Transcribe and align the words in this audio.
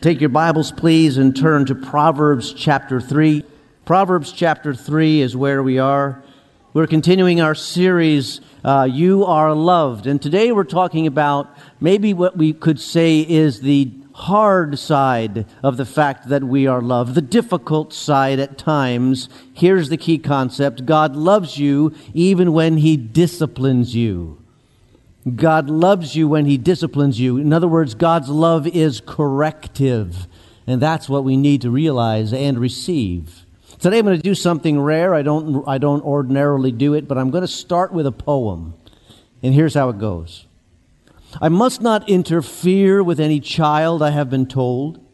Take 0.00 0.22
your 0.22 0.30
Bibles, 0.30 0.72
please, 0.72 1.18
and 1.18 1.36
turn 1.36 1.66
to 1.66 1.74
Proverbs 1.74 2.54
chapter 2.54 3.02
3. 3.02 3.44
Proverbs 3.84 4.32
chapter 4.32 4.72
3 4.72 5.20
is 5.20 5.36
where 5.36 5.62
we 5.62 5.78
are. 5.78 6.22
We're 6.72 6.86
continuing 6.86 7.42
our 7.42 7.54
series, 7.54 8.40
uh, 8.64 8.88
You 8.90 9.26
Are 9.26 9.54
Loved. 9.54 10.06
And 10.06 10.22
today 10.22 10.52
we're 10.52 10.64
talking 10.64 11.06
about 11.06 11.54
maybe 11.82 12.14
what 12.14 12.34
we 12.34 12.54
could 12.54 12.80
say 12.80 13.20
is 13.20 13.60
the 13.60 13.92
hard 14.14 14.78
side 14.78 15.44
of 15.62 15.76
the 15.76 15.84
fact 15.84 16.30
that 16.30 16.44
we 16.44 16.66
are 16.66 16.80
loved, 16.80 17.14
the 17.14 17.20
difficult 17.20 17.92
side 17.92 18.38
at 18.40 18.56
times. 18.56 19.28
Here's 19.52 19.90
the 19.90 19.98
key 19.98 20.16
concept 20.16 20.86
God 20.86 21.14
loves 21.14 21.58
you 21.58 21.94
even 22.14 22.54
when 22.54 22.78
He 22.78 22.96
disciplines 22.96 23.94
you. 23.94 24.39
God 25.36 25.68
loves 25.68 26.16
you 26.16 26.28
when 26.28 26.46
He 26.46 26.56
disciplines 26.56 27.20
you. 27.20 27.36
In 27.36 27.52
other 27.52 27.68
words, 27.68 27.94
God's 27.94 28.28
love 28.28 28.66
is 28.66 29.02
corrective. 29.04 30.26
And 30.66 30.80
that's 30.80 31.08
what 31.08 31.24
we 31.24 31.36
need 31.36 31.62
to 31.62 31.70
realize 31.70 32.32
and 32.32 32.58
receive. 32.58 33.44
Today 33.78 33.98
I'm 33.98 34.04
going 34.04 34.16
to 34.16 34.22
do 34.22 34.34
something 34.34 34.80
rare. 34.80 35.14
I 35.14 35.22
don't, 35.22 35.66
I 35.66 35.78
don't 35.78 36.04
ordinarily 36.04 36.70
do 36.72 36.94
it, 36.94 37.08
but 37.08 37.18
I'm 37.18 37.30
going 37.30 37.42
to 37.42 37.48
start 37.48 37.92
with 37.92 38.06
a 38.06 38.12
poem. 38.12 38.74
And 39.42 39.54
here's 39.54 39.74
how 39.74 39.88
it 39.88 39.98
goes 39.98 40.46
I 41.40 41.48
must 41.48 41.80
not 41.80 42.08
interfere 42.08 43.02
with 43.02 43.20
any 43.20 43.40
child, 43.40 44.02
I 44.02 44.10
have 44.10 44.30
been 44.30 44.46
told. 44.46 45.04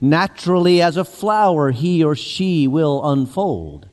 Naturally, 0.00 0.82
as 0.82 0.96
a 0.96 1.04
flower, 1.04 1.70
he 1.70 2.04
or 2.04 2.14
she 2.14 2.66
will 2.66 3.08
unfold. 3.08 3.88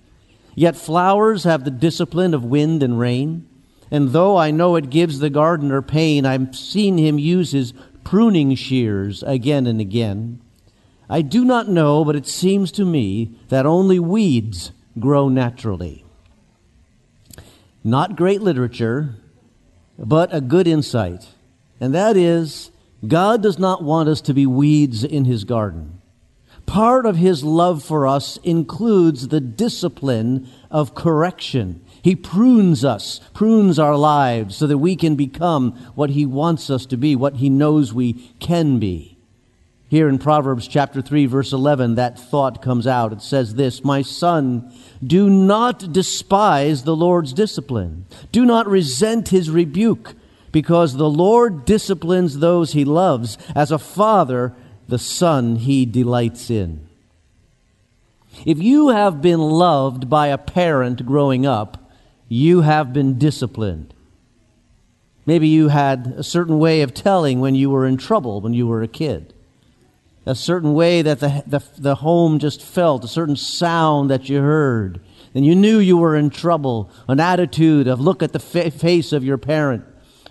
Yet 0.55 0.75
flowers 0.75 1.45
have 1.45 1.63
the 1.63 1.71
discipline 1.71 2.33
of 2.33 2.43
wind 2.43 2.83
and 2.83 2.99
rain. 2.99 3.47
And 3.91 4.09
though 4.09 4.37
I 4.37 4.51
know 4.51 4.77
it 4.77 4.89
gives 4.89 5.19
the 5.19 5.29
gardener 5.29 5.81
pain, 5.81 6.25
I've 6.25 6.55
seen 6.55 6.97
him 6.97 7.19
use 7.19 7.51
his 7.51 7.73
pruning 8.05 8.55
shears 8.55 9.21
again 9.23 9.67
and 9.67 9.81
again. 9.81 10.41
I 11.09 11.21
do 11.21 11.43
not 11.43 11.67
know, 11.67 12.05
but 12.05 12.15
it 12.15 12.25
seems 12.25 12.71
to 12.73 12.85
me 12.85 13.35
that 13.49 13.65
only 13.65 13.99
weeds 13.99 14.71
grow 14.97 15.27
naturally. 15.27 16.05
Not 17.83 18.15
great 18.15 18.41
literature, 18.41 19.15
but 19.99 20.33
a 20.33 20.39
good 20.39 20.67
insight. 20.67 21.27
And 21.81 21.93
that 21.93 22.15
is, 22.15 22.71
God 23.05 23.43
does 23.43 23.59
not 23.59 23.83
want 23.83 24.07
us 24.07 24.21
to 24.21 24.33
be 24.33 24.45
weeds 24.45 25.03
in 25.03 25.25
his 25.25 25.43
garden. 25.43 26.01
Part 26.65 27.05
of 27.05 27.17
his 27.17 27.43
love 27.43 27.83
for 27.83 28.07
us 28.07 28.37
includes 28.43 29.27
the 29.27 29.41
discipline 29.41 30.47
of 30.69 30.95
correction. 30.95 31.83
He 32.01 32.15
prunes 32.15 32.83
us, 32.83 33.19
prunes 33.33 33.77
our 33.77 33.95
lives 33.95 34.55
so 34.55 34.65
that 34.67 34.79
we 34.79 34.95
can 34.95 35.15
become 35.15 35.73
what 35.93 36.11
He 36.11 36.25
wants 36.25 36.69
us 36.69 36.85
to 36.87 36.97
be, 36.97 37.15
what 37.15 37.35
He 37.35 37.49
knows 37.49 37.93
we 37.93 38.13
can 38.39 38.79
be. 38.79 39.17
Here 39.87 40.07
in 40.07 40.19
Proverbs 40.19 40.67
chapter 40.67 41.01
3 41.01 41.25
verse 41.25 41.51
11, 41.51 41.95
that 41.95 42.17
thought 42.17 42.61
comes 42.61 42.87
out. 42.87 43.11
It 43.11 43.21
says 43.21 43.55
this, 43.55 43.83
My 43.83 44.01
son, 44.01 44.73
do 45.05 45.29
not 45.29 45.91
despise 45.91 46.83
the 46.83 46.95
Lord's 46.95 47.33
discipline. 47.33 48.05
Do 48.31 48.45
not 48.45 48.67
resent 48.67 49.29
His 49.29 49.49
rebuke, 49.49 50.15
because 50.51 50.95
the 50.95 51.09
Lord 51.09 51.65
disciplines 51.65 52.39
those 52.39 52.71
He 52.71 52.85
loves. 52.85 53.37
As 53.53 53.69
a 53.69 53.77
father, 53.77 54.53
the 54.87 54.99
son 54.99 55.57
He 55.57 55.85
delights 55.85 56.49
in. 56.49 56.87
If 58.45 58.59
you 58.59 58.89
have 58.89 59.21
been 59.21 59.39
loved 59.39 60.09
by 60.09 60.27
a 60.27 60.37
parent 60.37 61.05
growing 61.05 61.45
up, 61.45 61.80
you 62.31 62.61
have 62.61 62.93
been 62.93 63.17
disciplined. 63.17 63.93
Maybe 65.25 65.49
you 65.49 65.67
had 65.67 66.13
a 66.15 66.23
certain 66.23 66.59
way 66.59 66.81
of 66.81 66.93
telling 66.93 67.41
when 67.41 67.55
you 67.55 67.69
were 67.69 67.85
in 67.85 67.97
trouble 67.97 68.39
when 68.39 68.53
you 68.53 68.67
were 68.67 68.81
a 68.81 68.87
kid. 68.87 69.33
A 70.25 70.33
certain 70.33 70.73
way 70.73 71.01
that 71.01 71.19
the, 71.19 71.43
the, 71.45 71.61
the 71.77 71.95
home 71.95 72.39
just 72.39 72.61
felt, 72.61 73.03
a 73.03 73.09
certain 73.09 73.35
sound 73.35 74.09
that 74.09 74.29
you 74.29 74.39
heard. 74.39 75.01
And 75.35 75.45
you 75.45 75.55
knew 75.55 75.79
you 75.79 75.97
were 75.97 76.15
in 76.15 76.29
trouble. 76.29 76.89
An 77.09 77.19
attitude 77.19 77.89
of 77.89 77.99
look 77.99 78.23
at 78.23 78.31
the 78.31 78.39
fa- 78.39 78.71
face 78.71 79.11
of 79.11 79.25
your 79.25 79.37
parent. 79.37 79.83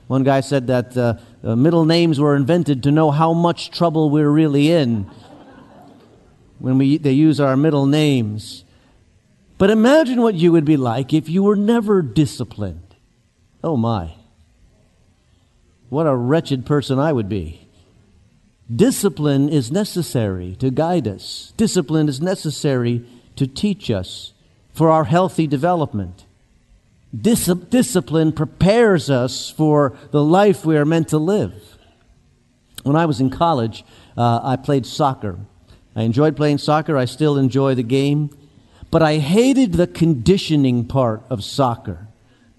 One 0.06 0.24
guy 0.24 0.40
said 0.40 0.68
that 0.68 0.96
uh, 0.96 1.18
uh, 1.44 1.54
middle 1.54 1.84
names 1.84 2.18
were 2.18 2.34
invented 2.34 2.82
to 2.84 2.90
know 2.90 3.10
how 3.10 3.34
much 3.34 3.70
trouble 3.70 4.08
we're 4.08 4.30
really 4.30 4.70
in 4.72 5.02
when 6.60 6.78
we, 6.78 6.96
they 6.96 7.12
use 7.12 7.40
our 7.40 7.58
middle 7.58 7.84
names. 7.84 8.64
But 9.60 9.68
imagine 9.68 10.22
what 10.22 10.36
you 10.36 10.52
would 10.52 10.64
be 10.64 10.78
like 10.78 11.12
if 11.12 11.28
you 11.28 11.42
were 11.42 11.54
never 11.54 12.00
disciplined. 12.00 12.96
Oh 13.62 13.76
my. 13.76 14.14
What 15.90 16.06
a 16.06 16.16
wretched 16.16 16.64
person 16.64 16.98
I 16.98 17.12
would 17.12 17.28
be. 17.28 17.68
Discipline 18.74 19.50
is 19.50 19.70
necessary 19.70 20.56
to 20.60 20.70
guide 20.70 21.06
us. 21.06 21.52
Discipline 21.58 22.08
is 22.08 22.22
necessary 22.22 23.04
to 23.36 23.46
teach 23.46 23.90
us 23.90 24.32
for 24.72 24.88
our 24.88 25.04
healthy 25.04 25.46
development. 25.46 26.24
Dis- 27.14 27.44
discipline 27.68 28.32
prepares 28.32 29.10
us 29.10 29.50
for 29.50 29.94
the 30.10 30.24
life 30.24 30.64
we 30.64 30.78
are 30.78 30.86
meant 30.86 31.08
to 31.08 31.18
live. 31.18 31.76
When 32.82 32.96
I 32.96 33.04
was 33.04 33.20
in 33.20 33.28
college, 33.28 33.84
uh, 34.16 34.40
I 34.42 34.56
played 34.56 34.86
soccer. 34.86 35.38
I 35.94 36.04
enjoyed 36.04 36.34
playing 36.34 36.56
soccer. 36.56 36.96
I 36.96 37.04
still 37.04 37.36
enjoy 37.36 37.74
the 37.74 37.82
game. 37.82 38.30
But 38.90 39.02
I 39.02 39.18
hated 39.18 39.74
the 39.74 39.86
conditioning 39.86 40.84
part 40.86 41.22
of 41.30 41.44
soccer, 41.44 42.08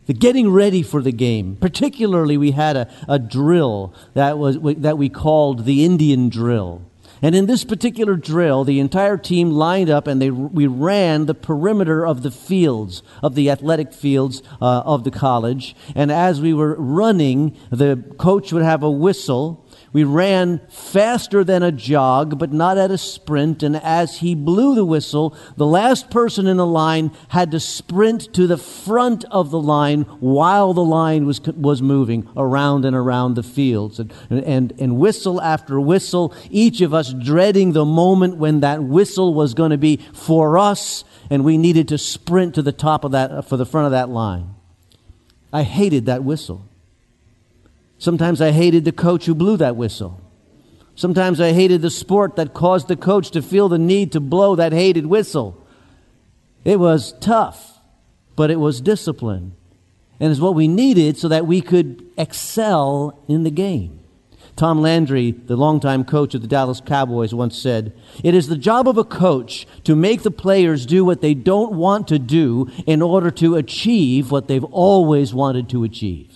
the 0.06 0.14
getting 0.14 0.52
ready 0.52 0.82
for 0.82 1.02
the 1.02 1.12
game. 1.12 1.58
Particularly, 1.60 2.38
we 2.38 2.52
had 2.52 2.78
a, 2.78 2.90
a 3.08 3.20
drill 3.20 3.94
that, 4.14 4.38
was, 4.38 4.58
that 4.62 4.98
we 4.98 5.10
called 5.10 5.66
the 5.66 5.84
Indian 5.84 6.30
drill. 6.30 6.84
And 7.22 7.36
in 7.36 7.46
this 7.46 7.64
particular 7.64 8.16
drill, 8.16 8.64
the 8.64 8.80
entire 8.80 9.18
team 9.18 9.52
lined 9.52 9.90
up 9.92 10.08
and 10.08 10.20
they, 10.20 10.32
we 10.32 10.66
ran 10.66 11.28
the 11.28 11.36
perimeter 11.36 12.06
of 12.06 12.24
the 12.24 12.32
fields, 12.32 13.04
of 13.22 13.36
the 13.36 13.52
athletic 13.52 13.94
fields 13.94 14.42
uh, 14.60 14.82
of 14.86 15.04
the 15.04 15.12
college. 15.12 15.76
And 15.94 16.12
as 16.12 16.42
we 16.42 16.54
were 16.54 16.76
running, 16.76 17.56
the 17.70 18.04
coach 18.18 18.52
would 18.52 18.64
have 18.64 18.82
a 18.82 18.90
whistle 18.90 19.61
we 19.94 20.06
ran 20.06 20.62
faster 20.70 21.44
than 21.44 21.64
a 21.64 21.72
jog, 21.72 22.40
but 22.40 22.54
not 22.54 22.78
at 22.78 22.92
a 22.92 22.98
sprint. 22.98 23.62
And 23.62 23.76
as 23.76 24.20
he 24.20 24.36
blew 24.36 24.74
the 24.74 24.86
whistle, 24.86 25.36
the 25.58 25.66
last 25.66 26.10
person 26.10 26.48
in 26.48 26.56
the 26.56 26.66
line 26.66 27.12
had 27.30 27.52
to 27.52 27.60
sprint 27.60 28.34
to 28.36 28.48
the 28.48 28.58
front 28.58 29.26
of 29.26 29.52
the 29.52 29.60
line 29.60 30.04
while 30.20 30.74
the 30.74 30.84
line 30.84 31.26
was, 31.26 31.42
was 31.42 31.82
moving 31.82 32.28
around 32.38 32.86
and 32.86 32.96
around 32.96 33.36
the 33.36 33.44
fields. 33.44 34.00
And, 34.00 34.14
and, 34.30 34.74
and 34.80 34.98
whistle 34.98 35.42
after 35.42 35.80
whistle, 35.80 36.34
each 36.50 36.80
of 36.80 36.94
us 36.94 37.14
dreading 37.14 37.74
the 37.74 37.86
moment 37.86 38.38
when 38.38 38.62
that 38.62 38.82
whistle 38.82 39.34
was 39.34 39.54
going 39.54 39.72
to 39.72 39.78
be 39.78 39.98
for 40.14 40.58
us, 40.58 41.04
and 41.30 41.44
we 41.44 41.58
needed 41.58 41.90
to 41.90 41.98
sprint 41.98 42.56
to 42.56 42.62
the 42.62 42.72
top 42.72 43.04
of 43.04 43.12
that, 43.12 43.48
for 43.50 43.58
the 43.58 43.66
front 43.66 43.88
of 43.88 43.92
that 43.92 44.08
line. 44.08 44.56
I 45.52 45.64
hated 45.64 46.06
that 46.06 46.24
whistle. 46.24 46.66
Sometimes 48.02 48.42
I 48.42 48.50
hated 48.50 48.84
the 48.84 48.92
coach 48.92 49.28
who 49.28 49.36
blew 49.36 49.58
that 49.58 49.76
whistle. 49.76 50.20
Sometimes 50.96 51.40
I 51.40 51.52
hated 51.52 51.84
the 51.84 51.92
sport 51.92 52.36
that 52.36 52.52
caused 52.52 52.88
the 52.88 52.96
coach 52.96 53.30
to 53.30 53.44
feel 53.44 53.70
the 53.70 53.78
need 53.78 54.12
to 54.14 54.20
blow 54.20 54.56
that 54.56 54.74
hated 54.74 55.06
whistle. 55.06 55.64
It 56.66 56.80
was 56.80 57.14
tough, 57.20 57.78
but 58.36 58.50
it 58.50 58.60
was 58.60 58.82
discipline. 58.82 59.56
And 60.20 60.32
it's 60.32 60.42
what 60.42 60.56
we 60.56 60.68
needed 60.68 61.20
so 61.20 61.28
that 61.28 61.46
we 61.46 61.62
could 61.62 62.04
excel 62.18 63.20
in 63.28 63.44
the 63.44 63.52
game. 63.52 64.00
Tom 64.56 64.82
Landry, 64.82 65.30
the 65.30 65.56
longtime 65.56 66.04
coach 66.04 66.34
of 66.34 66.42
the 66.42 66.48
Dallas 66.48 66.82
Cowboys, 66.84 67.36
once 67.36 67.56
said, 67.56 67.94
It 68.24 68.34
is 68.34 68.48
the 68.48 68.58
job 68.58 68.88
of 68.88 68.98
a 68.98 69.04
coach 69.04 69.68
to 69.84 69.96
make 69.96 70.24
the 70.24 70.32
players 70.32 70.88
do 70.88 71.06
what 71.06 71.22
they 71.22 71.36
don't 71.36 71.74
want 71.74 72.08
to 72.08 72.18
do 72.18 72.68
in 72.88 73.04
order 73.04 73.30
to 73.30 73.58
achieve 73.58 74.32
what 74.32 74.48
they've 74.48 74.64
always 74.64 75.36
wanted 75.36 75.70
to 75.70 75.84
achieve. 75.84 76.31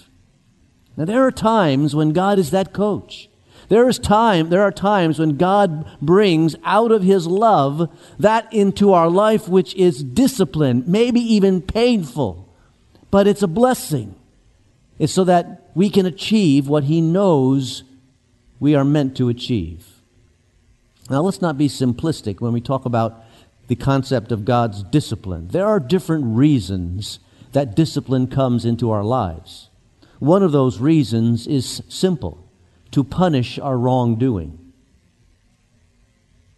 Now 0.98 1.06
there 1.06 1.26
are 1.26 1.32
times 1.32 1.96
when 1.96 2.14
God 2.14 2.40
is 2.40 2.52
that 2.52 2.74
coach. 2.74 3.30
There 3.68 3.90
is 3.90 3.98
time, 3.98 4.50
there 4.50 4.62
are 4.62 4.72
times 4.72 5.18
when 5.18 5.38
God 5.38 5.90
brings 6.02 6.56
out 6.64 6.92
of 6.92 7.02
his 7.02 7.26
love 7.26 7.90
that 8.20 8.52
into 8.54 8.94
our 8.94 9.10
life 9.10 9.48
which 9.48 9.74
is 9.76 10.04
discipline, 10.04 10.84
maybe 10.86 11.20
even 11.20 11.62
painful. 11.62 12.48
But 13.10 13.28
it's 13.28 13.42
a 13.42 13.48
blessing. 13.48 14.16
It's 15.00 15.14
so 15.14 15.24
that 15.24 15.70
we 15.74 15.90
can 15.90 16.06
achieve 16.06 16.68
what 16.68 16.86
he 16.86 17.02
knows 17.02 17.84
we 18.60 18.76
are 18.76 18.86
meant 18.86 19.18
to 19.18 19.30
achieve. 19.30 19.86
Now 21.10 21.22
let's 21.22 21.42
not 21.42 21.58
be 21.58 21.68
simplistic 21.68 22.40
when 22.40 22.54
we 22.54 22.62
talk 22.62 22.86
about 22.86 23.24
the 23.68 23.76
concept 23.76 24.32
of 24.32 24.46
God's 24.46 24.84
discipline. 24.84 25.48
There 25.50 25.66
are 25.66 25.80
different 25.80 26.36
reasons 26.36 27.20
that 27.52 27.76
discipline 27.76 28.28
comes 28.28 28.64
into 28.64 28.92
our 28.92 29.04
lives. 29.04 29.70
One 30.20 30.44
of 30.44 30.52
those 30.52 30.80
reasons 30.80 31.48
is 31.48 31.82
simple 31.90 32.48
to 32.92 33.04
punish 33.04 33.60
our 33.60 33.78
wrongdoing. 33.78 34.60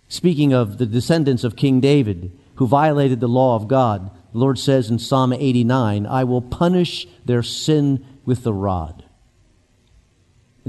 Speaking 0.09 0.53
of 0.53 0.77
the 0.77 0.85
descendants 0.85 1.43
of 1.43 1.55
King 1.55 1.79
David 1.79 2.31
who 2.55 2.67
violated 2.67 3.19
the 3.19 3.27
law 3.27 3.55
of 3.55 3.67
God, 3.67 4.09
the 4.31 4.37
Lord 4.37 4.59
says 4.59 4.89
in 4.89 4.99
Psalm 4.99 5.33
89, 5.33 6.05
I 6.05 6.23
will 6.23 6.41
punish 6.41 7.07
their 7.25 7.43
sin 7.43 8.05
with 8.25 8.43
the 8.43 8.53
rod. 8.53 9.03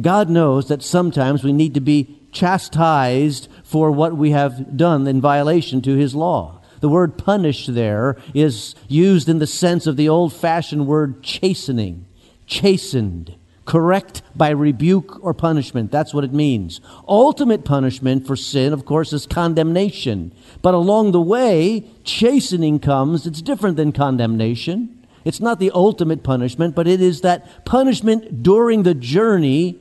God 0.00 0.28
knows 0.28 0.68
that 0.68 0.82
sometimes 0.82 1.42
we 1.42 1.52
need 1.52 1.74
to 1.74 1.80
be 1.80 2.18
chastised 2.32 3.48
for 3.64 3.90
what 3.90 4.16
we 4.16 4.30
have 4.30 4.76
done 4.76 5.06
in 5.06 5.20
violation 5.20 5.82
to 5.82 5.96
his 5.96 6.14
law. 6.14 6.60
The 6.80 6.88
word 6.88 7.18
punish 7.18 7.66
there 7.66 8.16
is 8.34 8.74
used 8.86 9.28
in 9.28 9.38
the 9.38 9.46
sense 9.46 9.86
of 9.86 9.96
the 9.96 10.08
old 10.08 10.32
fashioned 10.32 10.86
word 10.86 11.22
chastening, 11.22 12.06
chastened, 12.48 13.36
correct 13.64 14.22
by 14.34 14.48
rebuke 14.48 15.22
or 15.22 15.34
punishment. 15.34 15.92
That's 15.92 16.12
what 16.12 16.24
it 16.24 16.32
means. 16.32 16.80
Ultimate 17.06 17.64
punishment 17.64 18.26
for 18.26 18.34
sin, 18.34 18.72
of 18.72 18.84
course, 18.84 19.12
is 19.12 19.26
condemnation. 19.26 20.32
But 20.62 20.74
along 20.74 21.12
the 21.12 21.20
way, 21.20 21.84
chastening 22.02 22.80
comes. 22.80 23.26
It's 23.26 23.42
different 23.42 23.76
than 23.76 23.92
condemnation. 23.92 25.06
It's 25.24 25.40
not 25.40 25.60
the 25.60 25.70
ultimate 25.72 26.22
punishment, 26.22 26.74
but 26.74 26.88
it 26.88 27.02
is 27.02 27.20
that 27.20 27.64
punishment 27.66 28.42
during 28.42 28.82
the 28.82 28.94
journey 28.94 29.78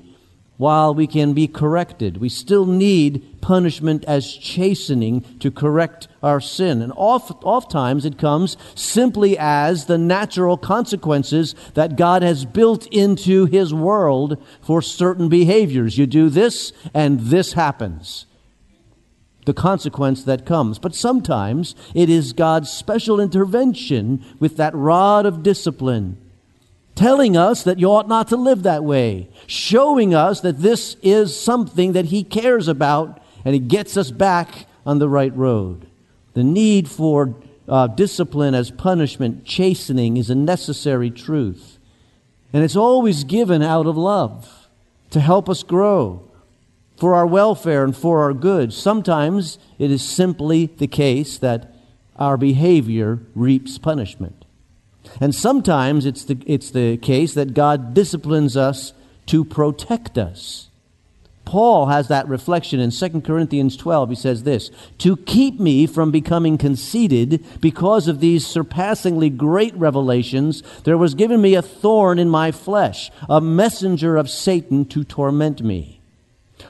while 0.57 0.93
we 0.93 1.07
can 1.07 1.33
be 1.33 1.47
corrected. 1.47 2.17
We 2.17 2.29
still 2.29 2.65
need 2.65 3.41
punishment 3.41 4.03
as 4.05 4.33
chastening 4.35 5.21
to 5.39 5.51
correct 5.51 6.07
our 6.21 6.41
sin. 6.41 6.81
And 6.81 6.91
oft, 6.95 7.43
oft 7.43 7.71
times 7.71 8.05
it 8.05 8.17
comes 8.17 8.57
simply 8.75 9.37
as 9.37 9.85
the 9.85 9.97
natural 9.97 10.57
consequences 10.57 11.55
that 11.75 11.95
God 11.95 12.23
has 12.23 12.43
built 12.43 12.87
into 12.87 13.45
His 13.45 13.73
world 13.73 14.43
for 14.61 14.81
certain 14.81 15.29
behaviors. 15.29 15.97
You 15.97 16.07
do 16.07 16.29
this, 16.29 16.73
and 16.93 17.19
this 17.19 17.53
happens. 17.53 18.25
The 19.45 19.53
consequence 19.53 20.23
that 20.23 20.45
comes. 20.45 20.77
But 20.79 20.95
sometimes 20.95 21.75
it 21.93 22.09
is 22.09 22.33
God's 22.33 22.69
special 22.69 23.19
intervention 23.19 24.25
with 24.39 24.57
that 24.57 24.75
rod 24.75 25.25
of 25.25 25.43
discipline 25.43 26.17
telling 26.97 27.37
us 27.37 27.63
that 27.63 27.79
you 27.79 27.89
ought 27.89 28.07
not 28.07 28.27
to 28.27 28.35
live 28.35 28.63
that 28.63 28.83
way, 28.83 29.29
showing 29.45 30.13
us 30.13 30.41
that 30.41 30.59
this 30.59 30.97
is 31.01 31.39
something 31.39 31.93
that 31.93 32.05
He 32.05 32.23
cares 32.23 32.67
about 32.67 33.21
and 33.45 33.53
He 33.53 33.59
gets 33.59 33.95
us 33.95 34.11
back 34.11 34.65
on 34.85 34.99
the 34.99 35.07
right 35.07 35.35
road. 35.35 35.87
The 36.33 36.43
need 36.43 36.89
for 36.89 37.35
uh, 37.67 37.87
discipline 37.87 38.55
as 38.55 38.71
punishment, 38.71 39.45
chastening, 39.45 40.17
is 40.17 40.29
a 40.29 40.35
necessary 40.35 41.11
truth. 41.11 41.77
And 42.51 42.63
it's 42.63 42.75
always 42.75 43.23
given 43.23 43.61
out 43.61 43.85
of 43.85 43.97
love 43.97 44.67
to 45.11 45.19
help 45.19 45.49
us 45.49 45.63
grow 45.63 46.29
for 46.97 47.13
our 47.13 47.27
welfare 47.27 47.83
and 47.83 47.95
for 47.95 48.23
our 48.23 48.33
good. 48.33 48.73
Sometimes 48.73 49.59
it 49.77 49.91
is 49.91 50.01
simply 50.01 50.65
the 50.65 50.87
case 50.87 51.37
that 51.37 51.73
our 52.17 52.37
behavior 52.37 53.19
reaps 53.35 53.77
punishment. 53.77 54.36
And 55.19 55.33
sometimes 55.33 56.05
it's 56.05 56.25
the, 56.25 56.37
it's 56.45 56.71
the 56.71 56.97
case 56.97 57.33
that 57.33 57.53
God 57.53 57.93
disciplines 57.93 58.55
us 58.57 58.93
to 59.27 59.43
protect 59.43 60.17
us. 60.17 60.67
Paul 61.47 61.85
has 61.85 62.09
that 62.09 62.27
reflection 62.27 62.81
in 62.81 62.91
2 62.91 63.21
Corinthians 63.21 63.77
12. 63.77 64.09
He 64.09 64.15
says 64.15 64.43
this 64.43 64.69
To 64.97 65.15
keep 65.15 65.61
me 65.61 65.87
from 65.87 66.11
becoming 66.11 66.57
conceited 66.57 67.45
because 67.61 68.09
of 68.09 68.19
these 68.19 68.45
surpassingly 68.45 69.29
great 69.29 69.73
revelations, 69.75 70.61
there 70.83 70.97
was 70.97 71.13
given 71.13 71.41
me 71.41 71.55
a 71.55 71.61
thorn 71.61 72.19
in 72.19 72.29
my 72.29 72.51
flesh, 72.51 73.11
a 73.29 73.39
messenger 73.39 74.17
of 74.17 74.29
Satan 74.29 74.83
to 74.87 75.05
torment 75.05 75.61
me. 75.61 76.01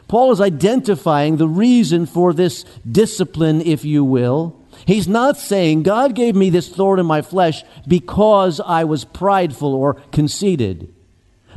Paul 0.07 0.31
is 0.31 0.39
identifying 0.39 1.37
the 1.37 1.47
reason 1.47 2.05
for 2.05 2.31
this 2.31 2.63
discipline, 2.89 3.61
if 3.61 3.83
you 3.83 4.03
will, 4.03 4.55
He's 4.85 5.07
not 5.07 5.37
saying, 5.37 5.83
God 5.83 6.15
gave 6.15 6.35
me 6.35 6.49
this 6.49 6.69
thorn 6.69 6.99
in 6.99 7.05
my 7.05 7.21
flesh 7.21 7.63
because 7.87 8.59
I 8.59 8.83
was 8.83 9.05
prideful 9.05 9.73
or 9.73 9.95
conceited. 10.11 10.93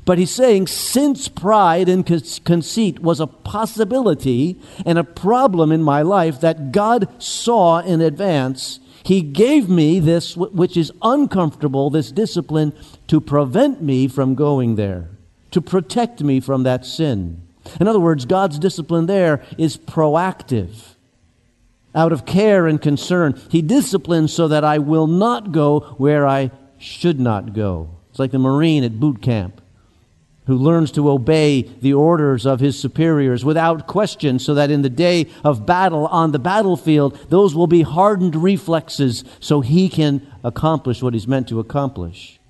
But 0.04 0.18
he's 0.18 0.30
saying, 0.30 0.66
since 0.68 1.28
pride 1.28 1.88
and 1.88 2.06
conceit 2.44 3.00
was 3.00 3.20
a 3.20 3.26
possibility 3.26 4.58
and 4.86 4.98
a 4.98 5.04
problem 5.04 5.70
in 5.70 5.82
my 5.82 6.02
life 6.02 6.40
that 6.40 6.72
God 6.72 7.22
saw 7.22 7.80
in 7.80 8.00
advance, 8.00 8.80
he 9.04 9.20
gave 9.20 9.68
me 9.68 10.00
this, 10.00 10.36
which 10.36 10.76
is 10.76 10.92
uncomfortable, 11.02 11.90
this 11.90 12.10
discipline, 12.10 12.72
to 13.08 13.20
prevent 13.20 13.82
me 13.82 14.08
from 14.08 14.34
going 14.34 14.76
there, 14.76 15.10
to 15.50 15.60
protect 15.60 16.22
me 16.22 16.40
from 16.40 16.62
that 16.62 16.84
sin. 16.84 17.42
In 17.78 17.86
other 17.86 18.00
words, 18.00 18.24
God's 18.24 18.58
discipline 18.58 19.06
there 19.06 19.44
is 19.58 19.76
proactive 19.76 20.94
out 21.94 22.12
of 22.12 22.26
care 22.26 22.66
and 22.66 22.80
concern. 22.80 23.40
He 23.50 23.62
disciplines 23.62 24.32
so 24.32 24.48
that 24.48 24.64
I 24.64 24.78
will 24.78 25.06
not 25.06 25.52
go 25.52 25.80
where 25.98 26.26
I 26.26 26.50
should 26.78 27.20
not 27.20 27.52
go. 27.52 27.90
It's 28.10 28.18
like 28.18 28.30
the 28.30 28.38
Marine 28.38 28.84
at 28.84 28.98
boot 28.98 29.22
camp 29.22 29.60
who 30.46 30.56
learns 30.56 30.90
to 30.90 31.08
obey 31.08 31.62
the 31.62 31.94
orders 31.94 32.44
of 32.44 32.58
his 32.58 32.76
superiors 32.76 33.44
without 33.44 33.86
question 33.86 34.38
so 34.38 34.54
that 34.54 34.68
in 34.68 34.82
the 34.82 34.90
day 34.90 35.28
of 35.44 35.64
battle 35.64 36.08
on 36.08 36.32
the 36.32 36.40
battlefield, 36.40 37.16
those 37.28 37.54
will 37.54 37.68
be 37.68 37.82
hardened 37.82 38.34
reflexes 38.34 39.22
so 39.38 39.60
he 39.60 39.88
can 39.88 40.26
accomplish 40.42 41.02
what 41.02 41.14
he's 41.14 41.28
meant 41.28 41.46
to 41.48 41.60
accomplish. 41.60 42.40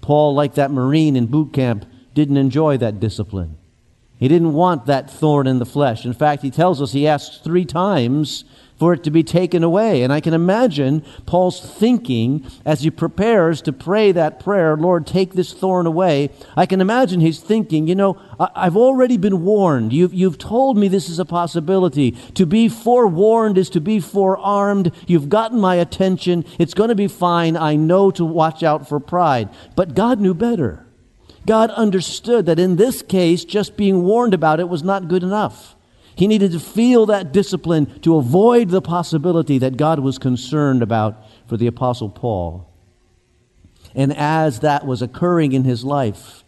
Paul, 0.00 0.34
like 0.34 0.54
that 0.54 0.70
Marine 0.70 1.16
in 1.16 1.26
boot 1.26 1.52
camp, 1.52 1.86
didn't 2.14 2.36
enjoy 2.36 2.76
that 2.76 3.00
discipline. 3.00 3.56
He 4.18 4.28
didn't 4.28 4.52
want 4.52 4.86
that 4.86 5.10
thorn 5.10 5.48
in 5.48 5.58
the 5.58 5.66
flesh. 5.66 6.04
In 6.04 6.12
fact, 6.12 6.42
he 6.42 6.50
tells 6.50 6.80
us 6.80 6.92
he 6.92 7.08
asks 7.08 7.38
three 7.38 7.64
times 7.64 8.44
for 8.78 8.92
it 8.92 9.04
to 9.04 9.10
be 9.10 9.22
taken 9.22 9.62
away. 9.62 10.02
And 10.02 10.12
I 10.12 10.20
can 10.20 10.34
imagine 10.34 11.04
Paul's 11.26 11.60
thinking 11.60 12.46
as 12.64 12.82
he 12.82 12.90
prepares 12.90 13.62
to 13.62 13.72
pray 13.72 14.12
that 14.12 14.40
prayer, 14.40 14.76
Lord, 14.76 15.06
take 15.06 15.34
this 15.34 15.52
thorn 15.52 15.86
away. 15.86 16.30
I 16.56 16.66
can 16.66 16.80
imagine 16.80 17.20
he's 17.20 17.40
thinking, 17.40 17.86
you 17.86 17.94
know, 17.94 18.18
I've 18.38 18.76
already 18.76 19.16
been 19.16 19.44
warned. 19.44 19.92
You've, 19.92 20.12
you've 20.12 20.38
told 20.38 20.76
me 20.76 20.88
this 20.88 21.08
is 21.08 21.18
a 21.18 21.24
possibility. 21.24 22.12
To 22.34 22.46
be 22.46 22.68
forewarned 22.68 23.58
is 23.58 23.70
to 23.70 23.80
be 23.80 24.00
forearmed. 24.00 24.92
You've 25.06 25.28
gotten 25.28 25.60
my 25.60 25.76
attention. 25.76 26.44
It's 26.58 26.74
going 26.74 26.88
to 26.88 26.94
be 26.94 27.08
fine. 27.08 27.56
I 27.56 27.76
know 27.76 28.10
to 28.12 28.24
watch 28.24 28.62
out 28.62 28.88
for 28.88 28.98
pride. 28.98 29.48
But 29.76 29.94
God 29.94 30.20
knew 30.20 30.34
better. 30.34 30.84
God 31.46 31.70
understood 31.70 32.46
that 32.46 32.58
in 32.58 32.76
this 32.76 33.02
case, 33.02 33.44
just 33.44 33.76
being 33.76 34.02
warned 34.02 34.34
about 34.34 34.60
it 34.60 34.68
was 34.68 34.82
not 34.82 35.08
good 35.08 35.22
enough. 35.22 35.73
He 36.16 36.26
needed 36.26 36.52
to 36.52 36.60
feel 36.60 37.06
that 37.06 37.32
discipline 37.32 38.00
to 38.00 38.16
avoid 38.16 38.68
the 38.68 38.82
possibility 38.82 39.58
that 39.58 39.76
God 39.76 39.98
was 39.98 40.18
concerned 40.18 40.82
about 40.82 41.22
for 41.46 41.56
the 41.56 41.66
Apostle 41.66 42.08
Paul. 42.08 42.70
And 43.94 44.16
as 44.16 44.60
that 44.60 44.86
was 44.86 45.02
occurring 45.02 45.52
in 45.52 45.64
his 45.64 45.84
life, 45.84 46.44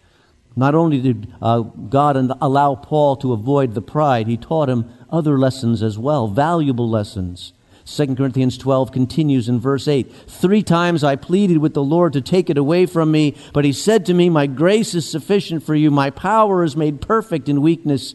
not 0.57 0.75
only 0.75 1.01
did 1.01 1.33
uh, 1.43 1.61
God 1.61 2.17
allow 2.41 2.75
Paul 2.75 3.17
to 3.17 3.33
avoid 3.33 3.75
the 3.75 3.83
pride, 3.83 4.27
he 4.27 4.37
taught 4.37 4.71
him 4.71 4.91
other 5.11 5.39
lessons 5.39 5.83
as 5.83 5.99
well, 5.99 6.29
valuable 6.29 6.89
lessons. 6.89 7.53
2 7.85 8.17
Corinthians 8.17 8.59
12 8.59 8.91
continues 8.91 9.49
in 9.49 9.61
verse 9.61 9.87
8 9.87 10.11
Three 10.27 10.63
times 10.63 11.05
I 11.05 11.15
pleaded 11.15 11.59
with 11.59 11.75
the 11.75 11.85
Lord 11.85 12.15
to 12.15 12.21
take 12.21 12.51
it 12.51 12.59
away 12.59 12.87
from 12.87 13.13
me, 13.13 13.37
but 13.53 13.65
he 13.65 13.73
said 13.73 14.07
to 14.07 14.15
me, 14.15 14.29
My 14.29 14.47
grace 14.47 14.95
is 14.95 15.09
sufficient 15.09 15.63
for 15.63 15.75
you, 15.75 15.91
my 15.91 16.11
power 16.11 16.65
is 16.65 16.77
made 16.77 17.01
perfect 17.01 17.49
in 17.49 17.63
weakness. 17.63 18.15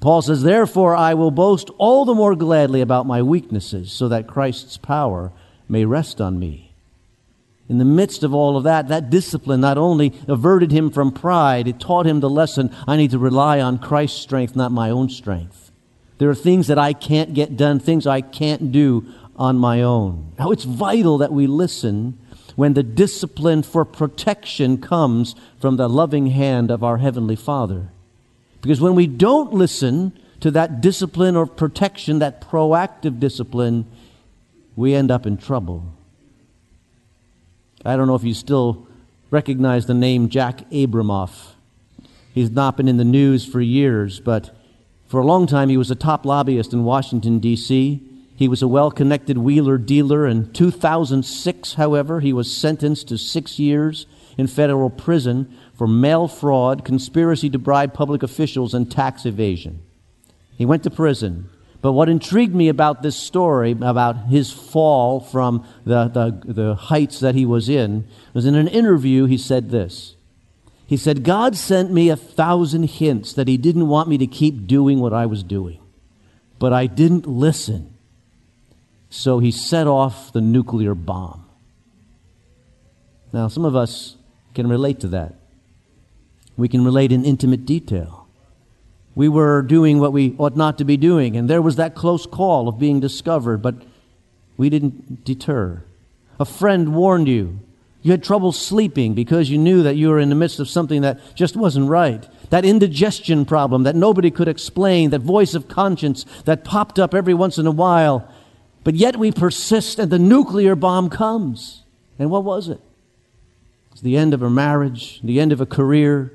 Paul 0.00 0.22
says, 0.22 0.42
Therefore, 0.42 0.94
I 0.94 1.14
will 1.14 1.30
boast 1.30 1.70
all 1.78 2.04
the 2.04 2.14
more 2.14 2.36
gladly 2.36 2.80
about 2.80 3.06
my 3.06 3.22
weaknesses, 3.22 3.92
so 3.92 4.08
that 4.08 4.26
Christ's 4.26 4.76
power 4.76 5.32
may 5.68 5.84
rest 5.84 6.20
on 6.20 6.38
me. 6.38 6.72
In 7.68 7.78
the 7.78 7.84
midst 7.84 8.22
of 8.22 8.32
all 8.32 8.56
of 8.56 8.64
that, 8.64 8.88
that 8.88 9.10
discipline 9.10 9.60
not 9.60 9.76
only 9.76 10.14
averted 10.26 10.72
him 10.72 10.90
from 10.90 11.12
pride, 11.12 11.68
it 11.68 11.80
taught 11.80 12.06
him 12.06 12.20
the 12.20 12.30
lesson 12.30 12.74
I 12.86 12.96
need 12.96 13.10
to 13.10 13.18
rely 13.18 13.60
on 13.60 13.78
Christ's 13.78 14.20
strength, 14.20 14.56
not 14.56 14.72
my 14.72 14.88
own 14.88 15.10
strength. 15.10 15.70
There 16.18 16.30
are 16.30 16.34
things 16.34 16.66
that 16.68 16.78
I 16.78 16.92
can't 16.92 17.34
get 17.34 17.56
done, 17.56 17.78
things 17.78 18.06
I 18.06 18.22
can't 18.22 18.72
do 18.72 19.06
on 19.36 19.56
my 19.56 19.82
own. 19.82 20.32
Now, 20.38 20.50
it's 20.50 20.64
vital 20.64 21.18
that 21.18 21.32
we 21.32 21.46
listen 21.46 22.18
when 22.56 22.74
the 22.74 22.82
discipline 22.82 23.62
for 23.62 23.84
protection 23.84 24.80
comes 24.80 25.34
from 25.60 25.76
the 25.76 25.88
loving 25.88 26.28
hand 26.28 26.70
of 26.70 26.82
our 26.82 26.98
Heavenly 26.98 27.36
Father. 27.36 27.90
Because 28.60 28.80
when 28.80 28.94
we 28.94 29.06
don't 29.06 29.52
listen 29.52 30.18
to 30.40 30.50
that 30.52 30.80
discipline 30.80 31.36
or 31.36 31.46
protection, 31.46 32.18
that 32.20 32.40
proactive 32.40 33.20
discipline, 33.20 33.86
we 34.76 34.94
end 34.94 35.10
up 35.10 35.26
in 35.26 35.36
trouble. 35.36 35.92
I 37.84 37.96
don't 37.96 38.06
know 38.06 38.14
if 38.14 38.24
you 38.24 38.34
still 38.34 38.86
recognize 39.30 39.86
the 39.86 39.94
name 39.94 40.28
Jack 40.28 40.68
Abramoff. 40.70 41.52
He's 42.32 42.50
not 42.50 42.76
been 42.76 42.88
in 42.88 42.96
the 42.96 43.04
news 43.04 43.44
for 43.44 43.60
years, 43.60 44.20
but 44.20 44.54
for 45.06 45.20
a 45.20 45.26
long 45.26 45.46
time 45.46 45.68
he 45.68 45.76
was 45.76 45.90
a 45.90 45.96
top 45.96 46.24
lobbyist 46.24 46.72
in 46.72 46.84
Washington, 46.84 47.38
D.C. 47.38 48.02
He 48.36 48.48
was 48.48 48.62
a 48.62 48.68
well 48.68 48.90
connected 48.90 49.38
wheeler 49.38 49.78
dealer. 49.78 50.26
In 50.26 50.52
2006, 50.52 51.74
however, 51.74 52.20
he 52.20 52.32
was 52.32 52.56
sentenced 52.56 53.08
to 53.08 53.18
six 53.18 53.58
years 53.58 54.06
in 54.38 54.46
federal 54.46 54.88
prison 54.88 55.54
for 55.74 55.86
mail 55.86 56.28
fraud, 56.28 56.84
conspiracy 56.84 57.50
to 57.50 57.58
bribe 57.58 57.92
public 57.92 58.22
officials, 58.22 58.72
and 58.72 58.90
tax 58.90 59.26
evasion. 59.26 59.82
He 60.56 60.64
went 60.64 60.84
to 60.84 60.90
prison. 60.90 61.50
But 61.82 61.92
what 61.92 62.08
intrigued 62.08 62.54
me 62.54 62.68
about 62.68 63.02
this 63.02 63.16
story, 63.16 63.72
about 63.72 64.28
his 64.28 64.50
fall 64.50 65.20
from 65.20 65.66
the, 65.84 66.08
the, 66.08 66.52
the 66.52 66.74
heights 66.74 67.20
that 67.20 67.34
he 67.34 67.44
was 67.44 67.68
in, 67.68 68.08
was 68.32 68.46
in 68.46 68.54
an 68.54 68.68
interview 68.68 69.26
he 69.26 69.36
said 69.36 69.68
this. 69.68 70.14
He 70.88 70.96
said, 70.96 71.22
God 71.22 71.54
sent 71.54 71.90
me 71.90 72.08
a 72.08 72.16
thousand 72.16 72.84
hints 72.84 73.34
that 73.34 73.46
He 73.46 73.58
didn't 73.58 73.88
want 73.88 74.08
me 74.08 74.16
to 74.16 74.26
keep 74.26 74.66
doing 74.66 75.00
what 75.00 75.12
I 75.12 75.26
was 75.26 75.42
doing. 75.42 75.80
But 76.58 76.72
I 76.72 76.86
didn't 76.86 77.26
listen. 77.26 77.92
So 79.10 79.38
He 79.38 79.50
set 79.50 79.86
off 79.86 80.32
the 80.32 80.40
nuclear 80.40 80.94
bomb. 80.94 81.44
Now, 83.34 83.48
some 83.48 83.66
of 83.66 83.76
us 83.76 84.16
can 84.58 84.66
relate 84.66 84.98
to 84.98 85.06
that. 85.06 85.36
We 86.56 86.66
can 86.66 86.84
relate 86.84 87.12
in 87.12 87.24
intimate 87.24 87.64
detail. 87.64 88.26
We 89.14 89.28
were 89.28 89.62
doing 89.62 90.00
what 90.00 90.12
we 90.12 90.34
ought 90.36 90.56
not 90.56 90.78
to 90.78 90.84
be 90.84 90.96
doing, 90.96 91.36
and 91.36 91.48
there 91.48 91.62
was 91.62 91.76
that 91.76 91.94
close 91.94 92.26
call 92.26 92.66
of 92.66 92.76
being 92.76 92.98
discovered, 92.98 93.62
but 93.62 93.76
we 94.56 94.68
didn't 94.68 95.24
deter. 95.24 95.84
A 96.40 96.44
friend 96.44 96.92
warned 96.92 97.28
you. 97.28 97.60
You 98.02 98.10
had 98.10 98.24
trouble 98.24 98.50
sleeping 98.50 99.14
because 99.14 99.48
you 99.48 99.58
knew 99.58 99.84
that 99.84 99.94
you 99.94 100.08
were 100.08 100.18
in 100.18 100.28
the 100.28 100.34
midst 100.34 100.58
of 100.58 100.68
something 100.68 101.02
that 101.02 101.20
just 101.36 101.54
wasn't 101.54 101.88
right. 101.88 102.26
That 102.50 102.64
indigestion 102.64 103.44
problem 103.44 103.84
that 103.84 103.94
nobody 103.94 104.32
could 104.32 104.48
explain, 104.48 105.10
that 105.10 105.20
voice 105.20 105.54
of 105.54 105.68
conscience 105.68 106.26
that 106.46 106.64
popped 106.64 106.98
up 106.98 107.14
every 107.14 107.34
once 107.34 107.58
in 107.58 107.66
a 107.68 107.70
while. 107.86 108.28
But 108.82 108.96
yet 108.96 109.18
we 109.18 109.30
persist, 109.30 110.00
and 110.00 110.10
the 110.10 110.18
nuclear 110.18 110.74
bomb 110.74 111.10
comes. 111.10 111.84
And 112.18 112.28
what 112.28 112.42
was 112.42 112.68
it? 112.68 112.80
It's 113.98 114.04
the 114.04 114.16
end 114.16 114.32
of 114.32 114.42
a 114.42 114.48
marriage, 114.48 115.20
the 115.24 115.40
end 115.40 115.50
of 115.50 115.60
a 115.60 115.66
career, 115.66 116.32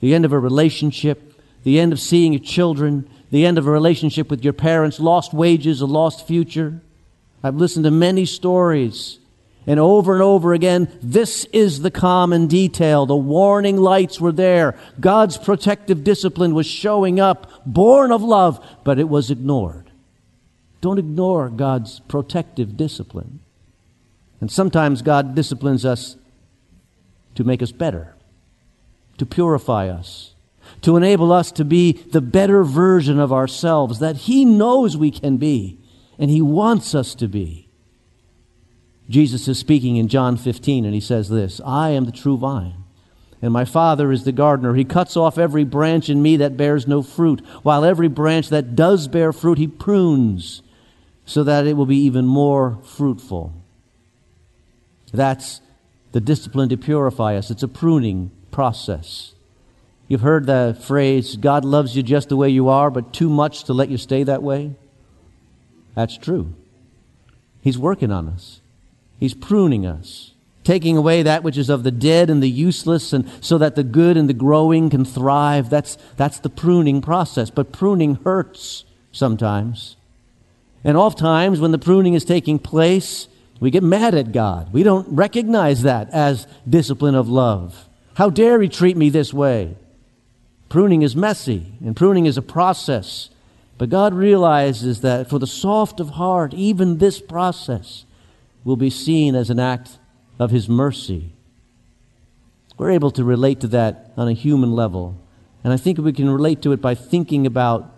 the 0.00 0.14
end 0.14 0.26
of 0.26 0.34
a 0.34 0.38
relationship, 0.38 1.40
the 1.64 1.80
end 1.80 1.94
of 1.94 1.98
seeing 1.98 2.34
your 2.34 2.42
children, 2.42 3.08
the 3.30 3.46
end 3.46 3.56
of 3.56 3.66
a 3.66 3.70
relationship 3.70 4.28
with 4.28 4.44
your 4.44 4.52
parents, 4.52 5.00
lost 5.00 5.32
wages, 5.32 5.80
a 5.80 5.86
lost 5.86 6.26
future. 6.26 6.82
I've 7.42 7.54
listened 7.54 7.86
to 7.86 7.90
many 7.90 8.26
stories, 8.26 9.18
and 9.66 9.80
over 9.80 10.12
and 10.12 10.22
over 10.22 10.52
again, 10.52 10.92
this 11.02 11.46
is 11.54 11.80
the 11.80 11.90
common 11.90 12.48
detail. 12.48 13.06
The 13.06 13.16
warning 13.16 13.78
lights 13.78 14.20
were 14.20 14.30
there. 14.30 14.78
God's 15.00 15.38
protective 15.38 16.04
discipline 16.04 16.54
was 16.54 16.66
showing 16.66 17.18
up, 17.18 17.50
born 17.64 18.12
of 18.12 18.22
love, 18.22 18.62
but 18.84 18.98
it 18.98 19.08
was 19.08 19.30
ignored. 19.30 19.90
Don't 20.82 20.98
ignore 20.98 21.48
God's 21.48 21.98
protective 22.00 22.76
discipline. 22.76 23.40
And 24.38 24.52
sometimes 24.52 25.00
God 25.00 25.34
disciplines 25.34 25.86
us 25.86 26.18
to 27.36 27.44
make 27.44 27.62
us 27.62 27.72
better, 27.72 28.14
to 29.18 29.24
purify 29.24 29.88
us, 29.88 30.34
to 30.82 30.96
enable 30.96 31.32
us 31.32 31.52
to 31.52 31.64
be 31.64 31.92
the 31.92 32.20
better 32.20 32.64
version 32.64 33.20
of 33.20 33.32
ourselves 33.32 34.00
that 34.00 34.16
He 34.16 34.44
knows 34.44 34.96
we 34.96 35.10
can 35.10 35.36
be 35.36 35.78
and 36.18 36.30
He 36.30 36.42
wants 36.42 36.94
us 36.94 37.14
to 37.16 37.28
be. 37.28 37.68
Jesus 39.08 39.46
is 39.46 39.58
speaking 39.58 39.96
in 39.96 40.08
John 40.08 40.36
15 40.36 40.84
and 40.84 40.94
He 40.94 41.00
says 41.00 41.28
this 41.28 41.60
I 41.64 41.90
am 41.90 42.04
the 42.04 42.12
true 42.12 42.36
vine. 42.36 42.82
And 43.42 43.52
my 43.52 43.66
Father 43.66 44.10
is 44.10 44.24
the 44.24 44.32
gardener. 44.32 44.74
He 44.74 44.84
cuts 44.84 45.16
off 45.16 45.36
every 45.36 45.64
branch 45.64 46.08
in 46.08 46.22
me 46.22 46.38
that 46.38 46.56
bears 46.56 46.86
no 46.86 47.02
fruit, 47.02 47.44
while 47.62 47.84
every 47.84 48.08
branch 48.08 48.48
that 48.48 48.74
does 48.74 49.08
bear 49.08 49.30
fruit, 49.32 49.58
he 49.58 49.68
prunes, 49.68 50.62
so 51.26 51.44
that 51.44 51.66
it 51.66 51.74
will 51.74 51.86
be 51.86 51.98
even 51.98 52.26
more 52.26 52.78
fruitful. 52.82 53.52
That's 55.12 55.60
the 56.16 56.20
discipline 56.22 56.70
to 56.70 56.78
purify 56.78 57.36
us. 57.36 57.50
It's 57.50 57.62
a 57.62 57.68
pruning 57.68 58.30
process. 58.50 59.34
You've 60.08 60.22
heard 60.22 60.46
the 60.46 60.74
phrase, 60.80 61.36
God 61.36 61.62
loves 61.62 61.94
you 61.94 62.02
just 62.02 62.30
the 62.30 62.38
way 62.38 62.48
you 62.48 62.70
are, 62.70 62.90
but 62.90 63.12
too 63.12 63.28
much 63.28 63.64
to 63.64 63.74
let 63.74 63.90
you 63.90 63.98
stay 63.98 64.22
that 64.22 64.42
way. 64.42 64.74
That's 65.94 66.16
true. 66.16 66.54
He's 67.60 67.76
working 67.76 68.10
on 68.10 68.28
us. 68.28 68.62
He's 69.20 69.34
pruning 69.34 69.84
us, 69.84 70.32
taking 70.64 70.96
away 70.96 71.22
that 71.22 71.42
which 71.42 71.58
is 71.58 71.68
of 71.68 71.82
the 71.82 71.90
dead 71.90 72.30
and 72.30 72.42
the 72.42 72.48
useless, 72.48 73.12
and 73.12 73.30
so 73.42 73.58
that 73.58 73.74
the 73.74 73.84
good 73.84 74.16
and 74.16 74.26
the 74.26 74.32
growing 74.32 74.88
can 74.88 75.04
thrive. 75.04 75.68
That's, 75.68 75.98
that's 76.16 76.38
the 76.38 76.48
pruning 76.48 77.02
process. 77.02 77.50
But 77.50 77.72
pruning 77.72 78.14
hurts 78.24 78.86
sometimes. 79.12 79.96
And 80.82 80.96
oftentimes, 80.96 81.60
when 81.60 81.72
the 81.72 81.78
pruning 81.78 82.14
is 82.14 82.24
taking 82.24 82.58
place, 82.58 83.28
we 83.60 83.70
get 83.70 83.82
mad 83.82 84.14
at 84.14 84.32
God. 84.32 84.72
We 84.72 84.82
don't 84.82 85.08
recognize 85.08 85.82
that 85.82 86.10
as 86.10 86.46
discipline 86.68 87.14
of 87.14 87.28
love. 87.28 87.88
How 88.14 88.30
dare 88.30 88.60
he 88.60 88.68
treat 88.68 88.96
me 88.96 89.10
this 89.10 89.32
way? 89.32 89.76
Pruning 90.68 91.02
is 91.02 91.14
messy, 91.14 91.74
and 91.84 91.96
pruning 91.96 92.26
is 92.26 92.36
a 92.36 92.42
process. 92.42 93.30
But 93.78 93.90
God 93.90 94.14
realizes 94.14 95.02
that 95.02 95.28
for 95.28 95.38
the 95.38 95.46
soft 95.46 96.00
of 96.00 96.10
heart, 96.10 96.54
even 96.54 96.98
this 96.98 97.20
process 97.20 98.04
will 98.64 98.76
be 98.76 98.90
seen 98.90 99.34
as 99.34 99.50
an 99.50 99.60
act 99.60 99.98
of 100.38 100.50
His 100.50 100.68
mercy. 100.68 101.32
We're 102.78 102.90
able 102.90 103.10
to 103.12 103.24
relate 103.24 103.60
to 103.60 103.68
that 103.68 104.12
on 104.16 104.28
a 104.28 104.32
human 104.32 104.72
level. 104.72 105.18
And 105.62 105.72
I 105.72 105.76
think 105.76 105.98
we 105.98 106.12
can 106.12 106.28
relate 106.28 106.62
to 106.62 106.72
it 106.72 106.80
by 106.80 106.94
thinking 106.94 107.46
about 107.46 107.92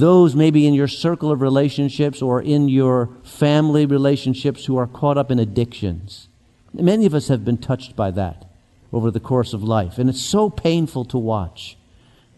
those 0.00 0.34
maybe 0.34 0.66
in 0.66 0.74
your 0.74 0.88
circle 0.88 1.30
of 1.30 1.40
relationships 1.40 2.20
or 2.20 2.42
in 2.42 2.68
your 2.68 3.10
family 3.22 3.86
relationships 3.86 4.64
who 4.66 4.76
are 4.76 4.86
caught 4.86 5.18
up 5.18 5.30
in 5.30 5.38
addictions. 5.38 6.28
Many 6.72 7.06
of 7.06 7.14
us 7.14 7.28
have 7.28 7.44
been 7.44 7.58
touched 7.58 7.96
by 7.96 8.10
that 8.12 8.44
over 8.92 9.10
the 9.10 9.20
course 9.20 9.52
of 9.52 9.62
life, 9.62 9.98
and 9.98 10.08
it's 10.10 10.22
so 10.22 10.50
painful 10.50 11.04
to 11.06 11.18
watch. 11.18 11.76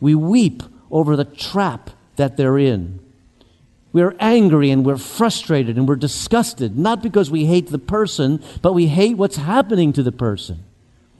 We 0.00 0.14
weep 0.14 0.62
over 0.90 1.16
the 1.16 1.24
trap 1.24 1.90
that 2.16 2.36
they're 2.36 2.58
in. 2.58 3.00
We're 3.92 4.16
angry 4.20 4.70
and 4.70 4.84
we're 4.84 4.96
frustrated 4.96 5.76
and 5.76 5.88
we're 5.88 5.96
disgusted, 5.96 6.78
not 6.78 7.02
because 7.02 7.30
we 7.30 7.46
hate 7.46 7.68
the 7.68 7.78
person, 7.78 8.42
but 8.62 8.74
we 8.74 8.86
hate 8.86 9.16
what's 9.16 9.36
happening 9.36 9.92
to 9.94 10.02
the 10.02 10.12
person. 10.12 10.64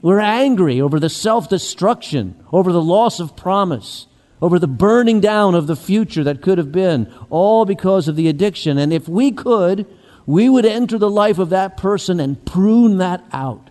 We're 0.01 0.19
angry 0.19 0.79
over 0.79 0.99
the 0.99 1.09
self 1.09 1.49
destruction, 1.49 2.41
over 2.53 2.71
the 2.71 2.81
loss 2.81 3.19
of 3.19 3.35
promise, 3.35 4.07
over 4.41 4.59
the 4.59 4.67
burning 4.67 5.19
down 5.19 5.55
of 5.55 5.67
the 5.67 5.75
future 5.75 6.23
that 6.23 6.41
could 6.41 6.57
have 6.57 6.71
been, 6.71 7.11
all 7.29 7.65
because 7.65 8.07
of 8.07 8.15
the 8.15 8.27
addiction. 8.27 8.77
And 8.77 8.93
if 8.93 9.07
we 9.07 9.31
could, 9.31 9.85
we 10.25 10.47
would 10.47 10.65
enter 10.65 10.97
the 10.97 11.09
life 11.09 11.39
of 11.39 11.49
that 11.49 11.77
person 11.77 12.19
and 12.19 12.45
prune 12.45 12.97
that 12.97 13.23
out, 13.33 13.69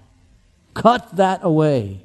cut 0.74 1.16
that 1.16 1.40
away. 1.42 2.04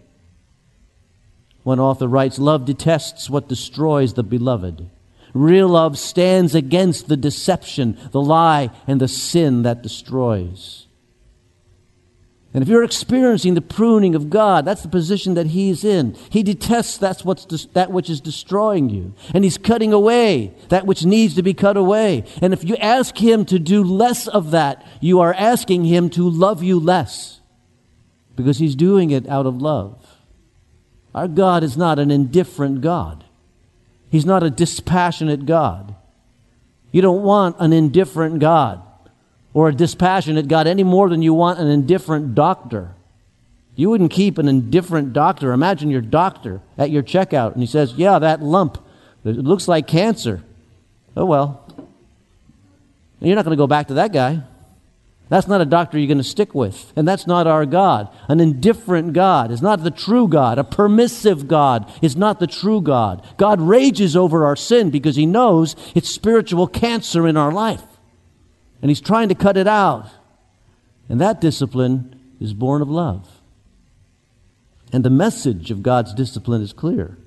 One 1.63 1.79
author 1.79 2.07
writes 2.07 2.39
Love 2.39 2.65
detests 2.65 3.29
what 3.29 3.47
destroys 3.47 4.13
the 4.13 4.23
beloved. 4.23 4.89
Real 5.33 5.69
love 5.69 5.97
stands 5.97 6.53
against 6.53 7.07
the 7.07 7.17
deception, 7.17 7.97
the 8.11 8.21
lie, 8.21 8.69
and 8.85 9.01
the 9.01 9.07
sin 9.07 9.63
that 9.63 9.81
destroys. 9.81 10.82
And 12.53 12.61
if 12.61 12.69
you're 12.69 12.83
experiencing 12.83 13.55
the 13.55 13.61
pruning 13.61 14.13
of 14.13 14.29
God, 14.29 14.63
that's 14.63 14.83
the 14.83 14.87
position 14.87 15.33
that 15.33 15.47
He's 15.47 15.83
in. 15.83 16.15
He 16.29 16.43
detests 16.43 16.97
that's 16.97 17.25
what's 17.25 17.45
des- 17.45 17.67
that 17.73 17.91
which 17.91 18.11
is 18.11 18.21
destroying 18.21 18.89
you. 18.91 19.15
And 19.33 19.43
He's 19.43 19.57
cutting 19.57 19.91
away 19.91 20.53
that 20.69 20.85
which 20.85 21.03
needs 21.03 21.33
to 21.35 21.41
be 21.41 21.55
cut 21.55 21.77
away. 21.77 22.25
And 22.43 22.53
if 22.53 22.63
you 22.63 22.75
ask 22.75 23.17
Him 23.17 23.45
to 23.45 23.57
do 23.57 23.83
less 23.83 24.27
of 24.27 24.51
that, 24.51 24.85
you 25.01 25.19
are 25.19 25.33
asking 25.33 25.85
Him 25.85 26.11
to 26.11 26.29
love 26.29 26.61
you 26.61 26.79
less. 26.79 27.41
Because 28.35 28.59
He's 28.59 28.75
doing 28.75 29.09
it 29.09 29.27
out 29.27 29.47
of 29.47 29.59
love. 29.59 30.05
Our 31.15 31.27
God 31.27 31.63
is 31.63 31.75
not 31.75 31.97
an 31.97 32.11
indifferent 32.11 32.81
God. 32.81 33.23
He's 34.11 34.25
not 34.27 34.43
a 34.43 34.51
dispassionate 34.51 35.47
God. 35.47 35.95
You 36.91 37.01
don't 37.01 37.23
want 37.23 37.55
an 37.59 37.73
indifferent 37.73 38.37
God 38.37 38.83
or 39.53 39.69
a 39.69 39.75
dispassionate 39.75 40.47
God 40.47 40.67
any 40.67 40.83
more 40.83 41.09
than 41.09 41.21
you 41.21 41.33
want 41.33 41.59
an 41.59 41.67
indifferent 41.67 42.35
doctor. 42.35 42.91
You 43.75 43.89
wouldn't 43.89 44.11
keep 44.11 44.37
an 44.37 44.47
indifferent 44.47 45.13
doctor. 45.13 45.51
Imagine 45.51 45.89
your 45.89 46.01
doctor 46.01 46.61
at 46.77 46.91
your 46.91 47.03
checkout 47.03 47.53
and 47.53 47.61
he 47.61 47.67
says, 47.67 47.93
Yeah, 47.93 48.19
that 48.19 48.41
lump, 48.41 48.77
it 49.23 49.37
looks 49.37 49.67
like 49.67 49.87
cancer. 49.87 50.43
Oh, 51.15 51.25
well. 51.25 51.59
You're 53.19 53.35
not 53.35 53.45
going 53.45 53.55
to 53.55 53.61
go 53.61 53.67
back 53.67 53.87
to 53.87 53.93
that 53.95 54.11
guy. 54.11 54.41
That's 55.29 55.47
not 55.47 55.61
a 55.61 55.65
doctor 55.65 55.97
you're 55.97 56.07
going 56.07 56.17
to 56.17 56.23
stick 56.23 56.53
with. 56.53 56.91
And 56.95 57.07
that's 57.07 57.25
not 57.25 57.47
our 57.47 57.65
God. 57.65 58.09
An 58.27 58.41
indifferent 58.41 59.13
God 59.13 59.49
is 59.49 59.61
not 59.61 59.83
the 59.83 59.91
true 59.91 60.27
God. 60.27 60.59
A 60.59 60.63
permissive 60.63 61.47
God 61.47 61.89
is 62.01 62.17
not 62.17 62.39
the 62.39 62.47
true 62.47 62.81
God. 62.81 63.25
God 63.37 63.61
rages 63.61 64.17
over 64.17 64.45
our 64.45 64.57
sin 64.57 64.89
because 64.89 65.15
he 65.15 65.25
knows 65.25 65.77
it's 65.95 66.09
spiritual 66.09 66.67
cancer 66.67 67.25
in 67.25 67.37
our 67.37 67.51
life 67.51 67.81
and 68.83 68.89
he's 68.89 68.99
trying 68.99 69.29
to 69.29 69.35
cut 69.35 69.55
it 69.55 69.65
out. 69.65 70.09
And 71.07 71.21
that 71.21 71.39
discipline 71.39 72.19
is 72.41 72.53
born 72.53 72.81
of 72.81 72.89
love. 72.89 73.41
And 74.91 75.05
the 75.05 75.09
message 75.09 75.71
of 75.71 75.81
God's 75.81 76.13
discipline 76.13 76.61
is 76.61 76.73
clear. 76.73 77.17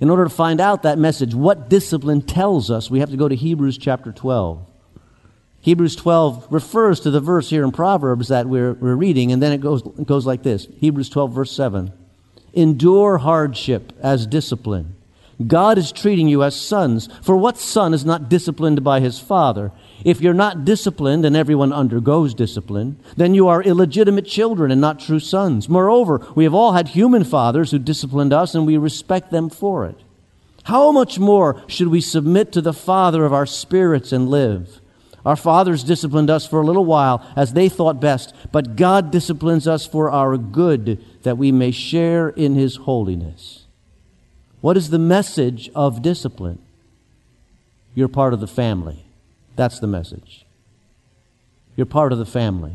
In 0.00 0.10
order 0.10 0.24
to 0.24 0.30
find 0.30 0.60
out 0.60 0.82
that 0.82 0.98
message, 0.98 1.36
what 1.36 1.70
discipline 1.70 2.20
tells 2.20 2.68
us, 2.68 2.90
we 2.90 2.98
have 2.98 3.10
to 3.10 3.16
go 3.16 3.28
to 3.28 3.36
Hebrews 3.36 3.78
chapter 3.78 4.10
12. 4.10 4.66
Hebrews 5.60 5.94
12 5.94 6.48
refers 6.50 6.98
to 7.00 7.12
the 7.12 7.20
verse 7.20 7.48
here 7.48 7.62
in 7.62 7.70
Proverbs 7.70 8.26
that 8.26 8.48
we're, 8.48 8.72
we're 8.72 8.96
reading, 8.96 9.30
and 9.30 9.40
then 9.40 9.52
it 9.52 9.60
goes, 9.60 9.82
it 10.00 10.06
goes 10.08 10.26
like 10.26 10.42
this 10.42 10.66
Hebrews 10.78 11.10
12, 11.10 11.32
verse 11.32 11.52
7. 11.52 11.92
Endure 12.54 13.18
hardship 13.18 13.92
as 14.02 14.26
discipline. 14.26 14.96
God 15.46 15.78
is 15.78 15.92
treating 15.92 16.28
you 16.28 16.42
as 16.42 16.54
sons. 16.54 17.08
For 17.22 17.36
what 17.36 17.56
son 17.56 17.94
is 17.94 18.04
not 18.04 18.28
disciplined 18.28 18.84
by 18.84 19.00
his 19.00 19.18
father? 19.18 19.72
If 20.04 20.20
you're 20.20 20.34
not 20.34 20.64
disciplined, 20.64 21.24
and 21.24 21.34
everyone 21.34 21.72
undergoes 21.72 22.34
discipline, 22.34 22.98
then 23.16 23.34
you 23.34 23.48
are 23.48 23.62
illegitimate 23.62 24.26
children 24.26 24.70
and 24.70 24.80
not 24.80 25.00
true 25.00 25.20
sons. 25.20 25.68
Moreover, 25.68 26.26
we 26.34 26.44
have 26.44 26.54
all 26.54 26.72
had 26.72 26.88
human 26.88 27.24
fathers 27.24 27.70
who 27.70 27.78
disciplined 27.78 28.32
us, 28.32 28.54
and 28.54 28.66
we 28.66 28.76
respect 28.76 29.30
them 29.30 29.48
for 29.48 29.86
it. 29.86 29.96
How 30.64 30.92
much 30.92 31.18
more 31.18 31.62
should 31.68 31.88
we 31.88 32.00
submit 32.00 32.52
to 32.52 32.60
the 32.60 32.74
Father 32.74 33.24
of 33.24 33.32
our 33.32 33.46
spirits 33.46 34.12
and 34.12 34.28
live? 34.28 34.80
Our 35.24 35.36
fathers 35.36 35.84
disciplined 35.84 36.30
us 36.30 36.46
for 36.46 36.60
a 36.60 36.66
little 36.66 36.84
while 36.84 37.26
as 37.36 37.52
they 37.52 37.68
thought 37.68 38.00
best, 38.00 38.34
but 38.52 38.76
God 38.76 39.10
disciplines 39.10 39.66
us 39.66 39.86
for 39.86 40.10
our 40.10 40.36
good, 40.36 41.02
that 41.22 41.38
we 41.38 41.52
may 41.52 41.70
share 41.70 42.28
in 42.28 42.54
His 42.54 42.76
holiness. 42.76 43.66
What 44.60 44.76
is 44.76 44.90
the 44.90 44.98
message 44.98 45.70
of 45.74 46.02
discipline? 46.02 46.58
You're 47.94 48.08
part 48.08 48.34
of 48.34 48.40
the 48.40 48.46
family. 48.46 49.04
That's 49.56 49.80
the 49.80 49.86
message. 49.86 50.44
You're 51.76 51.86
part 51.86 52.12
of 52.12 52.18
the 52.18 52.26
family. 52.26 52.74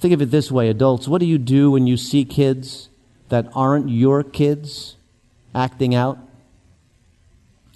Think 0.00 0.14
of 0.14 0.22
it 0.22 0.30
this 0.30 0.52
way, 0.52 0.68
adults. 0.68 1.08
What 1.08 1.20
do 1.20 1.26
you 1.26 1.38
do 1.38 1.70
when 1.70 1.86
you 1.86 1.96
see 1.96 2.24
kids 2.24 2.88
that 3.30 3.48
aren't 3.54 3.88
your 3.88 4.22
kids 4.22 4.96
acting 5.54 5.94
out? 5.94 6.18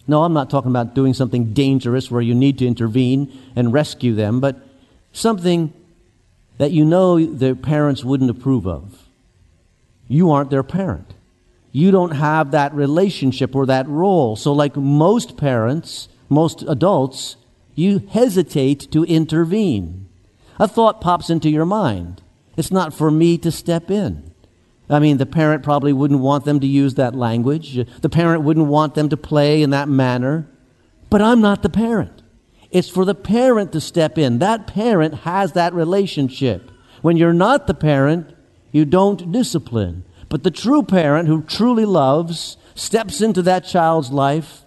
No, 0.06 0.24
I'm 0.24 0.32
not 0.32 0.50
talking 0.50 0.70
about 0.70 0.94
doing 0.94 1.14
something 1.14 1.52
dangerous 1.52 2.10
where 2.10 2.22
you 2.22 2.34
need 2.34 2.58
to 2.58 2.66
intervene 2.66 3.32
and 3.56 3.72
rescue 3.72 4.14
them, 4.14 4.40
but 4.40 4.56
something 5.12 5.72
that 6.58 6.70
you 6.70 6.84
know 6.84 7.24
their 7.24 7.54
parents 7.54 8.04
wouldn't 8.04 8.30
approve 8.30 8.66
of. 8.66 9.08
You 10.08 10.30
aren't 10.30 10.50
their 10.50 10.62
parent. 10.62 11.14
You 11.72 11.90
don't 11.90 12.12
have 12.12 12.50
that 12.50 12.74
relationship 12.74 13.56
or 13.56 13.66
that 13.66 13.88
role. 13.88 14.36
So, 14.36 14.52
like 14.52 14.76
most 14.76 15.36
parents, 15.38 16.08
most 16.28 16.62
adults, 16.68 17.36
you 17.74 18.06
hesitate 18.10 18.92
to 18.92 19.04
intervene. 19.04 20.06
A 20.58 20.68
thought 20.68 21.00
pops 21.00 21.30
into 21.30 21.48
your 21.48 21.64
mind. 21.64 22.22
It's 22.56 22.70
not 22.70 22.92
for 22.92 23.10
me 23.10 23.38
to 23.38 23.50
step 23.50 23.90
in. 23.90 24.32
I 24.90 24.98
mean, 24.98 25.16
the 25.16 25.26
parent 25.26 25.62
probably 25.62 25.94
wouldn't 25.94 26.20
want 26.20 26.44
them 26.44 26.60
to 26.60 26.66
use 26.66 26.94
that 26.94 27.14
language. 27.14 27.78
The 28.02 28.08
parent 28.10 28.42
wouldn't 28.42 28.66
want 28.66 28.94
them 28.94 29.08
to 29.08 29.16
play 29.16 29.62
in 29.62 29.70
that 29.70 29.88
manner. 29.88 30.46
But 31.08 31.22
I'm 31.22 31.40
not 31.40 31.62
the 31.62 31.70
parent. 31.70 32.22
It's 32.70 32.88
for 32.88 33.04
the 33.04 33.14
parent 33.14 33.72
to 33.72 33.80
step 33.80 34.18
in. 34.18 34.38
That 34.38 34.66
parent 34.66 35.14
has 35.20 35.52
that 35.52 35.72
relationship. 35.72 36.70
When 37.00 37.16
you're 37.16 37.32
not 37.32 37.66
the 37.66 37.74
parent, 37.74 38.34
you 38.70 38.84
don't 38.84 39.32
discipline. 39.32 40.04
But 40.32 40.44
the 40.44 40.50
true 40.50 40.82
parent 40.82 41.28
who 41.28 41.42
truly 41.42 41.84
loves 41.84 42.56
steps 42.74 43.20
into 43.20 43.42
that 43.42 43.66
child's 43.66 44.10
life 44.10 44.62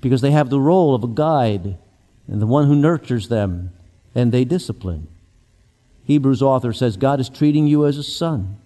because 0.00 0.20
they 0.20 0.32
have 0.32 0.50
the 0.50 0.58
role 0.58 0.96
of 0.96 1.04
a 1.04 1.06
guide 1.06 1.78
and 2.26 2.42
the 2.42 2.46
one 2.46 2.66
who 2.66 2.74
nurtures 2.74 3.28
them 3.28 3.70
and 4.16 4.32
they 4.32 4.44
discipline. 4.44 5.06
Hebrews 6.06 6.42
author 6.42 6.72
says 6.72 6.96
God 6.96 7.20
is 7.20 7.28
treating 7.28 7.68
you 7.68 7.86
as 7.86 7.98
a 7.98 8.02
son 8.02 8.56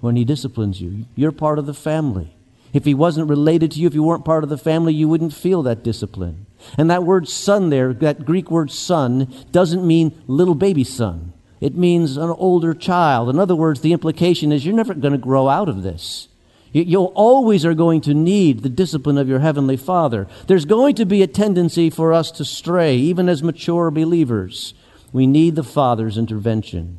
when 0.00 0.16
he 0.16 0.24
disciplines 0.24 0.80
you. 0.80 1.04
You're 1.14 1.32
part 1.32 1.58
of 1.58 1.66
the 1.66 1.74
family. 1.74 2.34
If 2.72 2.86
he 2.86 2.94
wasn't 2.94 3.28
related 3.28 3.72
to 3.72 3.80
you, 3.80 3.88
if 3.88 3.94
you 3.94 4.02
weren't 4.02 4.24
part 4.24 4.44
of 4.44 4.48
the 4.48 4.56
family, 4.56 4.94
you 4.94 5.06
wouldn't 5.06 5.34
feel 5.34 5.62
that 5.64 5.84
discipline. 5.84 6.46
And 6.78 6.88
that 6.88 7.04
word 7.04 7.28
son 7.28 7.68
there, 7.68 7.92
that 7.92 8.24
Greek 8.24 8.50
word 8.50 8.70
son, 8.70 9.30
doesn't 9.52 9.86
mean 9.86 10.18
little 10.26 10.54
baby 10.54 10.84
son. 10.84 11.34
It 11.60 11.74
means 11.74 12.16
an 12.16 12.30
older 12.30 12.74
child. 12.74 13.28
In 13.28 13.38
other 13.38 13.56
words, 13.56 13.80
the 13.80 13.92
implication 13.92 14.52
is 14.52 14.64
you're 14.64 14.74
never 14.74 14.94
going 14.94 15.12
to 15.12 15.18
grow 15.18 15.48
out 15.48 15.68
of 15.68 15.82
this. 15.82 16.28
You 16.72 17.04
always 17.04 17.64
are 17.64 17.74
going 17.74 18.02
to 18.02 18.14
need 18.14 18.62
the 18.62 18.68
discipline 18.68 19.16
of 19.16 19.28
your 19.28 19.38
Heavenly 19.38 19.76
Father. 19.76 20.28
There's 20.46 20.66
going 20.66 20.94
to 20.96 21.06
be 21.06 21.22
a 21.22 21.26
tendency 21.26 21.88
for 21.88 22.12
us 22.12 22.30
to 22.32 22.44
stray, 22.44 22.96
even 22.96 23.28
as 23.28 23.42
mature 23.42 23.90
believers. 23.90 24.74
We 25.12 25.26
need 25.26 25.56
the 25.56 25.64
Father's 25.64 26.18
intervention. 26.18 26.98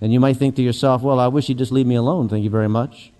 And 0.00 0.12
you 0.12 0.20
might 0.20 0.36
think 0.36 0.56
to 0.56 0.62
yourself, 0.62 1.02
well, 1.02 1.18
I 1.18 1.26
wish 1.26 1.48
you'd 1.48 1.58
just 1.58 1.72
leave 1.72 1.86
me 1.86 1.96
alone. 1.96 2.28
Thank 2.28 2.44
you 2.44 2.50
very 2.50 2.68
much. 2.68 3.12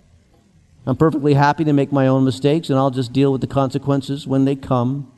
I'm 0.85 0.95
perfectly 0.95 1.35
happy 1.35 1.63
to 1.65 1.73
make 1.73 1.91
my 1.91 2.07
own 2.07 2.25
mistakes, 2.25 2.69
and 2.69 2.79
I'll 2.79 2.89
just 2.89 3.13
deal 3.13 3.31
with 3.31 3.41
the 3.41 3.47
consequences 3.47 4.25
when 4.25 4.45
they 4.45 4.55
come. 4.55 5.11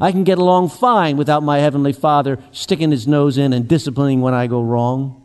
I 0.00 0.12
can 0.12 0.24
get 0.24 0.38
along 0.38 0.68
fine 0.70 1.16
without 1.16 1.42
my 1.42 1.58
Heavenly 1.58 1.92
Father 1.92 2.38
sticking 2.52 2.90
his 2.90 3.08
nose 3.08 3.36
in 3.36 3.52
and 3.52 3.66
disciplining 3.66 4.20
when 4.20 4.34
I 4.34 4.46
go 4.46 4.62
wrong. 4.62 5.22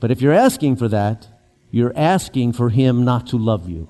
But 0.00 0.10
if 0.10 0.20
you're 0.20 0.32
asking 0.32 0.76
for 0.76 0.88
that, 0.88 1.28
you're 1.70 1.96
asking 1.96 2.52
for 2.52 2.70
Him 2.70 3.04
not 3.04 3.26
to 3.28 3.36
love 3.36 3.68
you. 3.68 3.88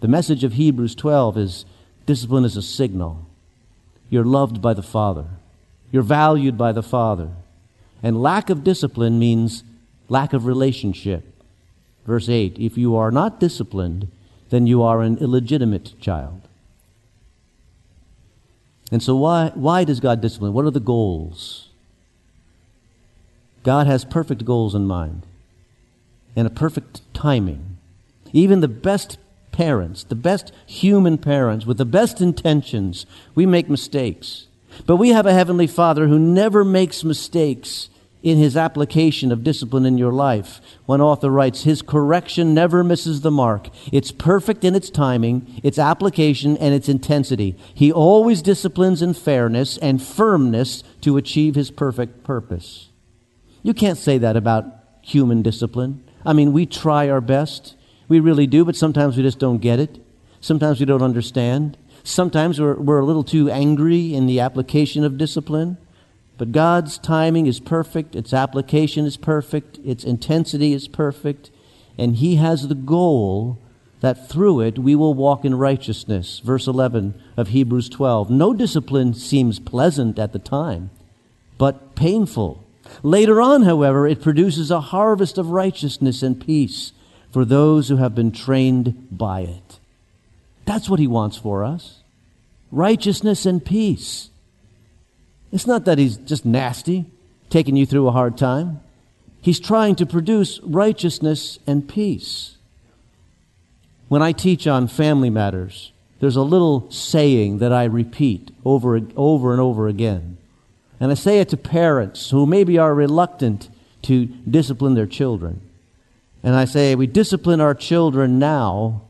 The 0.00 0.08
message 0.08 0.42
of 0.42 0.54
Hebrews 0.54 0.96
12 0.96 1.38
is 1.38 1.64
discipline 2.06 2.44
is 2.44 2.56
a 2.56 2.62
signal. 2.62 3.24
You're 4.10 4.24
loved 4.24 4.60
by 4.60 4.74
the 4.74 4.82
Father, 4.82 5.26
you're 5.92 6.02
valued 6.02 6.58
by 6.58 6.72
the 6.72 6.82
Father. 6.82 7.30
And 8.02 8.20
lack 8.20 8.50
of 8.50 8.64
discipline 8.64 9.18
means 9.18 9.64
lack 10.08 10.32
of 10.32 10.44
relationship. 10.44 11.24
Verse 12.04 12.28
8 12.28 12.58
If 12.58 12.76
you 12.76 12.96
are 12.96 13.10
not 13.10 13.38
disciplined, 13.38 14.10
then 14.50 14.66
you 14.66 14.82
are 14.82 15.02
an 15.02 15.18
illegitimate 15.18 16.00
child. 16.00 16.45
And 18.92 19.02
so, 19.02 19.16
why, 19.16 19.50
why 19.54 19.84
does 19.84 20.00
God 20.00 20.20
discipline? 20.20 20.52
What 20.52 20.64
are 20.64 20.70
the 20.70 20.80
goals? 20.80 21.68
God 23.62 23.86
has 23.86 24.04
perfect 24.04 24.44
goals 24.44 24.74
in 24.74 24.86
mind 24.86 25.26
and 26.36 26.46
a 26.46 26.50
perfect 26.50 27.00
timing. 27.12 27.78
Even 28.32 28.60
the 28.60 28.68
best 28.68 29.18
parents, 29.50 30.04
the 30.04 30.14
best 30.14 30.52
human 30.66 31.18
parents, 31.18 31.66
with 31.66 31.78
the 31.78 31.84
best 31.84 32.20
intentions, 32.20 33.06
we 33.34 33.46
make 33.46 33.68
mistakes. 33.68 34.46
But 34.84 34.96
we 34.96 35.08
have 35.08 35.26
a 35.26 35.32
Heavenly 35.32 35.66
Father 35.66 36.06
who 36.06 36.18
never 36.18 36.64
makes 36.64 37.02
mistakes 37.02 37.88
in 38.26 38.38
his 38.38 38.56
application 38.56 39.30
of 39.30 39.44
discipline 39.44 39.86
in 39.86 39.96
your 39.96 40.10
life. 40.10 40.60
One 40.84 41.00
author 41.00 41.30
writes, 41.30 41.62
His 41.62 41.80
correction 41.80 42.54
never 42.54 42.82
misses 42.82 43.20
the 43.20 43.30
mark. 43.30 43.68
It's 43.92 44.10
perfect 44.10 44.64
in 44.64 44.74
its 44.74 44.90
timing, 44.90 45.60
its 45.62 45.78
application, 45.78 46.56
and 46.56 46.74
its 46.74 46.88
intensity. 46.88 47.56
He 47.72 47.92
always 47.92 48.42
disciplines 48.42 49.00
in 49.00 49.14
fairness 49.14 49.78
and 49.78 50.02
firmness 50.02 50.82
to 51.02 51.16
achieve 51.16 51.54
his 51.54 51.70
perfect 51.70 52.24
purpose. 52.24 52.88
You 53.62 53.72
can't 53.72 53.96
say 53.96 54.18
that 54.18 54.36
about 54.36 54.66
human 55.02 55.42
discipline. 55.42 56.02
I 56.24 56.32
mean, 56.32 56.52
we 56.52 56.66
try 56.66 57.08
our 57.08 57.20
best. 57.20 57.76
We 58.08 58.18
really 58.18 58.48
do, 58.48 58.64
but 58.64 58.74
sometimes 58.74 59.16
we 59.16 59.22
just 59.22 59.38
don't 59.38 59.58
get 59.58 59.78
it. 59.78 60.04
Sometimes 60.40 60.80
we 60.80 60.86
don't 60.86 61.00
understand. 61.00 61.78
Sometimes 62.02 62.60
we're, 62.60 62.74
we're 62.74 62.98
a 62.98 63.06
little 63.06 63.22
too 63.22 63.48
angry 63.52 64.12
in 64.12 64.26
the 64.26 64.40
application 64.40 65.04
of 65.04 65.16
discipline. 65.16 65.78
But 66.38 66.52
God's 66.52 66.98
timing 66.98 67.46
is 67.46 67.60
perfect, 67.60 68.14
its 68.14 68.32
application 68.32 69.06
is 69.06 69.16
perfect, 69.16 69.78
its 69.84 70.04
intensity 70.04 70.72
is 70.72 70.88
perfect, 70.88 71.50
and 71.96 72.16
He 72.16 72.36
has 72.36 72.68
the 72.68 72.74
goal 72.74 73.58
that 74.00 74.28
through 74.28 74.60
it 74.60 74.78
we 74.78 74.94
will 74.94 75.14
walk 75.14 75.44
in 75.44 75.54
righteousness. 75.54 76.40
Verse 76.40 76.66
11 76.66 77.20
of 77.36 77.48
Hebrews 77.48 77.88
12. 77.88 78.30
No 78.30 78.52
discipline 78.52 79.14
seems 79.14 79.58
pleasant 79.58 80.18
at 80.18 80.32
the 80.32 80.38
time, 80.38 80.90
but 81.56 81.94
painful. 81.94 82.62
Later 83.02 83.40
on, 83.40 83.62
however, 83.62 84.06
it 84.06 84.22
produces 84.22 84.70
a 84.70 84.80
harvest 84.80 85.38
of 85.38 85.50
righteousness 85.50 86.22
and 86.22 86.40
peace 86.40 86.92
for 87.32 87.44
those 87.44 87.88
who 87.88 87.96
have 87.96 88.14
been 88.14 88.30
trained 88.30 89.08
by 89.10 89.40
it. 89.40 89.80
That's 90.66 90.88
what 90.88 91.00
He 91.00 91.06
wants 91.06 91.36
for 91.36 91.64
us 91.64 92.02
righteousness 92.72 93.46
and 93.46 93.64
peace. 93.64 94.30
It's 95.56 95.66
not 95.66 95.86
that 95.86 95.96
he's 95.96 96.18
just 96.18 96.44
nasty, 96.44 97.06
taking 97.48 97.76
you 97.76 97.86
through 97.86 98.08
a 98.08 98.12
hard 98.12 98.36
time. 98.36 98.82
He's 99.40 99.58
trying 99.58 99.94
to 99.96 100.04
produce 100.04 100.60
righteousness 100.60 101.58
and 101.66 101.88
peace. 101.88 102.58
When 104.08 104.20
I 104.20 104.32
teach 104.32 104.66
on 104.66 104.86
family 104.86 105.30
matters, 105.30 105.92
there's 106.20 106.36
a 106.36 106.42
little 106.42 106.90
saying 106.90 107.56
that 107.60 107.72
I 107.72 107.84
repeat 107.84 108.50
over, 108.66 109.00
over 109.16 109.52
and 109.52 109.60
over 109.62 109.88
again. 109.88 110.36
And 111.00 111.10
I 111.10 111.14
say 111.14 111.40
it 111.40 111.48
to 111.48 111.56
parents 111.56 112.28
who 112.28 112.44
maybe 112.44 112.76
are 112.76 112.94
reluctant 112.94 113.70
to 114.02 114.26
discipline 114.26 114.92
their 114.92 115.06
children. 115.06 115.62
And 116.42 116.54
I 116.54 116.66
say, 116.66 116.94
we 116.94 117.06
discipline 117.06 117.62
our 117.62 117.74
children 117.74 118.38
now 118.38 119.04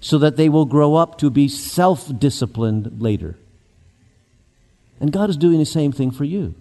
so 0.00 0.18
that 0.18 0.36
they 0.36 0.48
will 0.48 0.66
grow 0.66 0.96
up 0.96 1.18
to 1.18 1.30
be 1.30 1.46
self 1.46 2.10
disciplined 2.18 3.00
later. 3.00 3.36
And 5.02 5.12
God 5.12 5.28
is 5.28 5.36
doing 5.36 5.58
the 5.58 5.66
same 5.66 5.90
thing 5.90 6.12
for 6.12 6.24
you. 6.24 6.54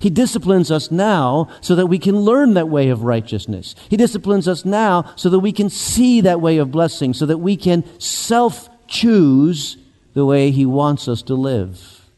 He 0.00 0.08
disciplines 0.08 0.70
us 0.70 0.90
now 0.90 1.50
so 1.60 1.74
that 1.74 1.88
we 1.88 1.98
can 1.98 2.20
learn 2.20 2.54
that 2.54 2.70
way 2.70 2.88
of 2.88 3.04
righteousness. 3.04 3.74
He 3.90 3.98
disciplines 3.98 4.48
us 4.48 4.64
now 4.64 5.12
so 5.14 5.28
that 5.28 5.40
we 5.40 5.52
can 5.52 5.68
see 5.68 6.22
that 6.22 6.40
way 6.40 6.56
of 6.56 6.72
blessing, 6.72 7.12
so 7.12 7.26
that 7.26 7.36
we 7.36 7.58
can 7.58 7.84
self 8.00 8.70
choose 8.88 9.76
the 10.14 10.24
way 10.24 10.50
He 10.50 10.64
wants 10.64 11.06
us 11.06 11.20
to 11.22 11.34
live. 11.34 12.08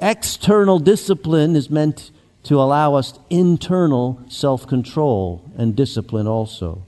External 0.00 0.80
discipline 0.80 1.54
is 1.54 1.70
meant 1.70 2.10
to 2.42 2.60
allow 2.60 2.94
us 2.94 3.20
internal 3.30 4.20
self 4.28 4.66
control 4.66 5.48
and 5.56 5.76
discipline 5.76 6.26
also. 6.26 6.82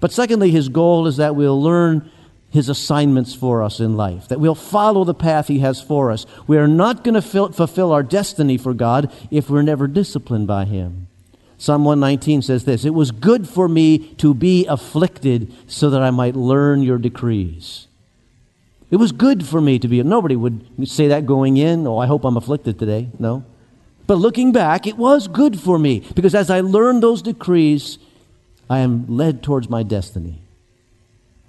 But 0.00 0.10
secondly, 0.10 0.50
his 0.50 0.68
goal 0.68 1.06
is 1.06 1.18
that 1.18 1.36
we'll 1.36 1.62
learn 1.62 2.10
his 2.50 2.68
assignments 2.68 3.34
for 3.34 3.62
us 3.62 3.78
in 3.78 3.96
life, 3.96 4.28
that 4.28 4.40
we'll 4.40 4.54
follow 4.54 5.04
the 5.04 5.14
path 5.14 5.48
he 5.48 5.58
has 5.58 5.80
for 5.82 6.10
us. 6.10 6.24
We 6.46 6.56
are 6.56 6.68
not 6.68 7.04
going 7.04 7.14
to 7.14 7.22
fulfill 7.22 7.92
our 7.92 8.02
destiny 8.02 8.56
for 8.56 8.72
God 8.72 9.12
if 9.30 9.50
we're 9.50 9.62
never 9.62 9.86
disciplined 9.86 10.46
by 10.46 10.64
him. 10.64 11.08
Psalm 11.58 11.84
119 11.84 12.40
says 12.40 12.64
this 12.64 12.84
It 12.84 12.94
was 12.94 13.10
good 13.10 13.48
for 13.48 13.68
me 13.68 14.14
to 14.14 14.32
be 14.32 14.64
afflicted 14.66 15.52
so 15.66 15.90
that 15.90 16.02
I 16.02 16.10
might 16.10 16.36
learn 16.36 16.82
your 16.82 16.98
decrees. 16.98 17.88
It 18.90 18.96
was 18.96 19.12
good 19.12 19.44
for 19.44 19.60
me 19.60 19.78
to 19.80 19.88
be. 19.88 20.02
Nobody 20.02 20.36
would 20.36 20.88
say 20.88 21.08
that 21.08 21.26
going 21.26 21.58
in. 21.58 21.86
Oh, 21.86 21.98
I 21.98 22.06
hope 22.06 22.24
I'm 22.24 22.38
afflicted 22.38 22.78
today. 22.78 23.08
No. 23.18 23.44
But 24.06 24.14
looking 24.14 24.52
back, 24.52 24.86
it 24.86 24.96
was 24.96 25.28
good 25.28 25.60
for 25.60 25.78
me 25.78 26.02
because 26.14 26.34
as 26.34 26.48
I 26.48 26.60
learned 26.60 27.02
those 27.02 27.20
decrees, 27.20 27.98
I 28.70 28.78
am 28.78 29.04
led 29.06 29.42
towards 29.42 29.68
my 29.68 29.82
destiny. 29.82 30.40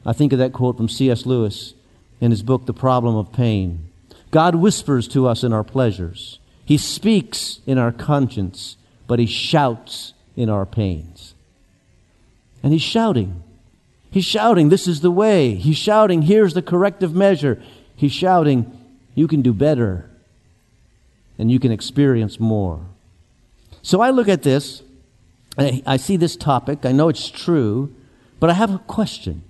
I 0.05 0.13
think 0.13 0.33
of 0.33 0.39
that 0.39 0.53
quote 0.53 0.77
from 0.77 0.89
C.S. 0.89 1.25
Lewis 1.25 1.73
in 2.21 2.31
his 2.31 2.43
book, 2.43 2.65
The 2.65 2.73
Problem 2.73 3.15
of 3.15 3.31
Pain. 3.33 3.89
God 4.31 4.55
whispers 4.55 5.07
to 5.09 5.27
us 5.27 5.43
in 5.43 5.53
our 5.53 5.63
pleasures. 5.63 6.39
He 6.65 6.77
speaks 6.77 7.59
in 7.65 7.77
our 7.77 7.91
conscience, 7.91 8.77
but 9.07 9.19
he 9.19 9.25
shouts 9.25 10.13
in 10.35 10.49
our 10.49 10.65
pains. 10.65 11.33
And 12.61 12.73
he's 12.73 12.81
shouting. 12.81 13.43
He's 14.11 14.25
shouting, 14.25 14.69
This 14.69 14.87
is 14.87 15.01
the 15.01 15.11
way. 15.11 15.55
He's 15.55 15.77
shouting, 15.77 16.23
Here's 16.23 16.53
the 16.53 16.61
corrective 16.61 17.13
measure. 17.13 17.61
He's 17.95 18.11
shouting, 18.11 18.71
You 19.15 19.27
can 19.27 19.41
do 19.41 19.53
better 19.53 20.09
and 21.39 21.49
you 21.49 21.59
can 21.59 21.71
experience 21.71 22.39
more. 22.39 22.81
So 23.81 24.01
I 24.01 24.09
look 24.11 24.27
at 24.27 24.43
this, 24.43 24.83
I 25.57 25.97
see 25.97 26.17
this 26.17 26.35
topic, 26.35 26.85
I 26.85 26.91
know 26.91 27.09
it's 27.09 27.29
true, 27.29 27.95
but 28.39 28.49
I 28.49 28.53
have 28.53 28.75
a 28.75 28.79
question. 28.79 29.43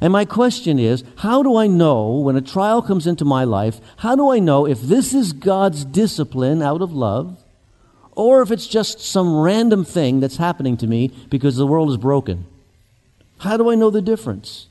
And 0.00 0.12
my 0.12 0.24
question 0.24 0.78
is 0.78 1.04
how 1.18 1.42
do 1.42 1.56
I 1.56 1.66
know 1.66 2.18
when 2.18 2.36
a 2.36 2.40
trial 2.40 2.82
comes 2.82 3.06
into 3.06 3.24
my 3.24 3.44
life, 3.44 3.80
how 3.98 4.16
do 4.16 4.30
I 4.30 4.38
know 4.38 4.66
if 4.66 4.80
this 4.80 5.14
is 5.14 5.32
God's 5.32 5.84
discipline 5.84 6.62
out 6.62 6.82
of 6.82 6.92
love 6.92 7.42
or 8.12 8.42
if 8.42 8.50
it's 8.50 8.66
just 8.66 9.00
some 9.00 9.40
random 9.40 9.84
thing 9.84 10.20
that's 10.20 10.36
happening 10.36 10.76
to 10.78 10.86
me 10.86 11.12
because 11.30 11.56
the 11.56 11.66
world 11.66 11.90
is 11.90 11.96
broken? 11.96 12.46
How 13.38 13.56
do 13.56 13.70
I 13.70 13.74
know 13.74 13.90
the 13.90 14.02
difference? 14.02 14.66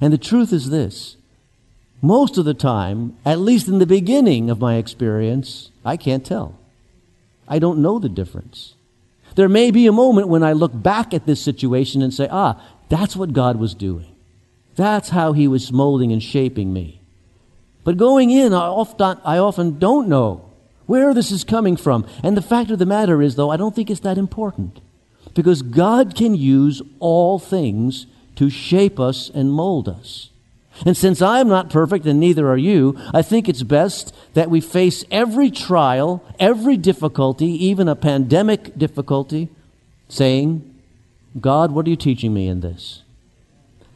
And 0.00 0.12
the 0.12 0.18
truth 0.18 0.52
is 0.52 0.70
this 0.70 1.16
most 2.02 2.38
of 2.38 2.44
the 2.44 2.54
time, 2.54 3.16
at 3.26 3.38
least 3.38 3.68
in 3.68 3.78
the 3.78 3.86
beginning 3.86 4.48
of 4.48 4.60
my 4.60 4.76
experience, 4.76 5.70
I 5.84 5.96
can't 5.96 6.24
tell. 6.24 6.58
I 7.46 7.58
don't 7.58 7.82
know 7.82 7.98
the 7.98 8.08
difference. 8.08 8.74
There 9.34 9.48
may 9.48 9.70
be 9.70 9.86
a 9.86 9.92
moment 9.92 10.28
when 10.28 10.42
I 10.42 10.52
look 10.52 10.72
back 10.74 11.12
at 11.12 11.26
this 11.26 11.42
situation 11.42 12.00
and 12.00 12.12
say, 12.12 12.28
ah, 12.30 12.60
that's 12.88 13.16
what 13.16 13.32
God 13.32 13.56
was 13.56 13.74
doing. 13.74 14.06
That's 14.80 15.10
how 15.10 15.34
he 15.34 15.46
was 15.46 15.70
molding 15.70 16.10
and 16.10 16.22
shaping 16.22 16.72
me. 16.72 17.02
But 17.84 17.98
going 17.98 18.30
in, 18.30 18.54
I 18.54 18.60
often, 18.60 19.18
I 19.26 19.36
often 19.36 19.78
don't 19.78 20.08
know 20.08 20.50
where 20.86 21.12
this 21.12 21.30
is 21.30 21.44
coming 21.44 21.76
from. 21.76 22.06
And 22.22 22.34
the 22.34 22.40
fact 22.40 22.70
of 22.70 22.78
the 22.78 22.86
matter 22.86 23.20
is, 23.20 23.36
though, 23.36 23.50
I 23.50 23.58
don't 23.58 23.76
think 23.76 23.90
it's 23.90 24.00
that 24.00 24.16
important. 24.16 24.80
Because 25.34 25.60
God 25.60 26.14
can 26.16 26.34
use 26.34 26.80
all 26.98 27.38
things 27.38 28.06
to 28.36 28.48
shape 28.48 28.98
us 28.98 29.30
and 29.34 29.52
mold 29.52 29.86
us. 29.86 30.30
And 30.86 30.96
since 30.96 31.20
I'm 31.20 31.48
not 31.48 31.68
perfect 31.68 32.06
and 32.06 32.18
neither 32.18 32.48
are 32.48 32.56
you, 32.56 32.98
I 33.12 33.20
think 33.20 33.50
it's 33.50 33.62
best 33.62 34.14
that 34.32 34.48
we 34.48 34.62
face 34.62 35.04
every 35.10 35.50
trial, 35.50 36.24
every 36.38 36.78
difficulty, 36.78 37.48
even 37.66 37.86
a 37.86 37.94
pandemic 37.94 38.78
difficulty, 38.78 39.50
saying, 40.08 40.74
God, 41.38 41.70
what 41.72 41.86
are 41.86 41.90
you 41.90 41.96
teaching 41.96 42.32
me 42.32 42.48
in 42.48 42.60
this? 42.60 43.02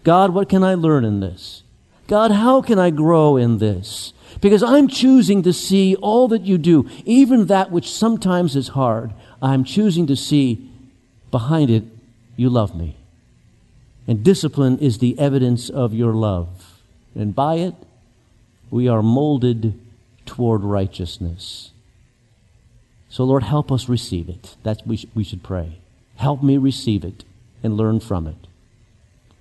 God, 0.05 0.33
what 0.33 0.49
can 0.49 0.63
I 0.63 0.75
learn 0.75 1.05
in 1.05 1.21
this? 1.21 1.63
God, 2.07 2.31
how 2.31 2.63
can 2.63 2.79
I 2.79 2.91
grow 2.91 3.37
in 3.37 3.59
this? 3.59 4.13
Because 4.41 4.63
I'm 4.63 4.89
choosing 4.89 5.43
to 5.43 5.53
see 5.53 5.97
all 5.97 6.29
that 6.29 6.43
you 6.43 6.59
do, 6.59 6.89
even 7.05 7.47
that 7.47 7.71
which 7.71 7.91
sometimes 7.91 8.55
is 8.55 8.69
hard. 8.69 9.13
I'm 9.41 9.65
choosing 9.65 10.07
to 10.09 10.17
see 10.17 10.71
behind 11.31 11.71
it, 11.71 11.85
you 12.37 12.51
love 12.51 12.77
me. 12.77 12.97
And 14.07 14.23
discipline 14.23 14.79
is 14.79 14.99
the 14.99 15.19
evidence 15.19 15.71
of 15.71 15.95
your 15.95 16.13
love. 16.13 16.81
And 17.15 17.35
by 17.35 17.55
it, 17.55 17.75
we 18.71 18.87
are 18.87 19.03
molded 19.03 19.79
toward 20.27 20.63
righteousness. 20.63 21.71
So, 23.09 23.25
Lord, 23.25 23.45
help 23.45 23.73
us 23.73 23.89
receive 23.89 24.29
it. 24.29 24.57
That's 24.63 24.85
we, 24.85 24.97
sh- 24.99 25.07
we 25.15 25.25
should 25.25 25.43
pray. 25.43 25.79
Help 26.17 26.43
me 26.43 26.57
receive 26.59 27.05
it 27.05 27.25
and 27.63 27.77
learn 27.77 28.01
from 28.01 28.27
it. 28.27 28.47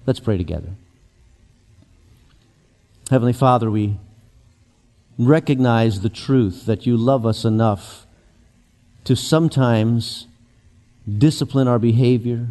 Let's 0.05 0.19
pray 0.19 0.37
together. 0.37 0.69
Heavenly 3.09 3.33
Father, 3.33 3.69
we 3.69 3.97
recognize 5.17 6.01
the 6.01 6.09
truth 6.09 6.65
that 6.65 6.85
you 6.85 6.97
love 6.97 7.25
us 7.25 7.45
enough 7.45 8.05
to 9.03 9.15
sometimes 9.15 10.27
discipline 11.17 11.67
our 11.67 11.79
behavior, 11.79 12.47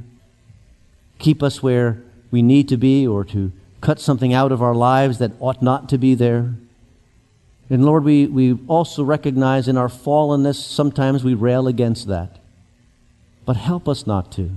keep 1.18 1.42
us 1.42 1.62
where 1.62 2.02
we 2.30 2.42
need 2.42 2.68
to 2.68 2.76
be, 2.76 3.06
or 3.06 3.24
to 3.24 3.52
cut 3.80 4.00
something 4.00 4.32
out 4.32 4.52
of 4.52 4.62
our 4.62 4.74
lives 4.74 5.18
that 5.18 5.32
ought 5.40 5.62
not 5.62 5.88
to 5.88 5.98
be 5.98 6.14
there. 6.14 6.54
And 7.68 7.84
Lord, 7.84 8.04
we, 8.04 8.26
we 8.26 8.58
also 8.68 9.02
recognize 9.02 9.68
in 9.68 9.76
our 9.76 9.88
fallenness, 9.88 10.56
sometimes 10.56 11.24
we 11.24 11.34
rail 11.34 11.66
against 11.66 12.06
that. 12.08 12.38
But 13.44 13.56
help 13.56 13.88
us 13.88 14.06
not 14.06 14.30
to. 14.32 14.50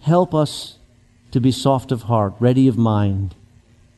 Help 0.00 0.34
us 0.34 0.78
to 1.30 1.40
be 1.40 1.52
soft 1.52 1.92
of 1.92 2.02
heart, 2.02 2.34
ready 2.40 2.66
of 2.66 2.76
mind. 2.76 3.34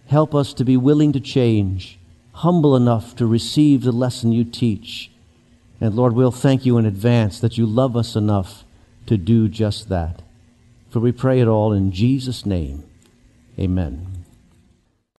Help 0.06 0.34
us 0.34 0.52
to 0.54 0.64
be 0.64 0.76
willing 0.76 1.12
to 1.12 1.20
change, 1.20 1.98
humble 2.32 2.76
enough 2.76 3.16
to 3.16 3.26
receive 3.26 3.82
the 3.82 3.92
lesson 3.92 4.32
you 4.32 4.44
teach. 4.44 5.10
And 5.80 5.94
Lord, 5.94 6.12
we'll 6.12 6.30
thank 6.30 6.66
you 6.66 6.78
in 6.78 6.86
advance 6.86 7.40
that 7.40 7.58
you 7.58 7.66
love 7.66 7.96
us 7.96 8.14
enough 8.14 8.64
to 9.06 9.16
do 9.16 9.48
just 9.48 9.88
that. 9.88 10.22
For 10.90 11.00
we 11.00 11.12
pray 11.12 11.40
it 11.40 11.48
all 11.48 11.72
in 11.72 11.90
Jesus' 11.90 12.44
name. 12.44 12.84
Amen. 13.58 14.11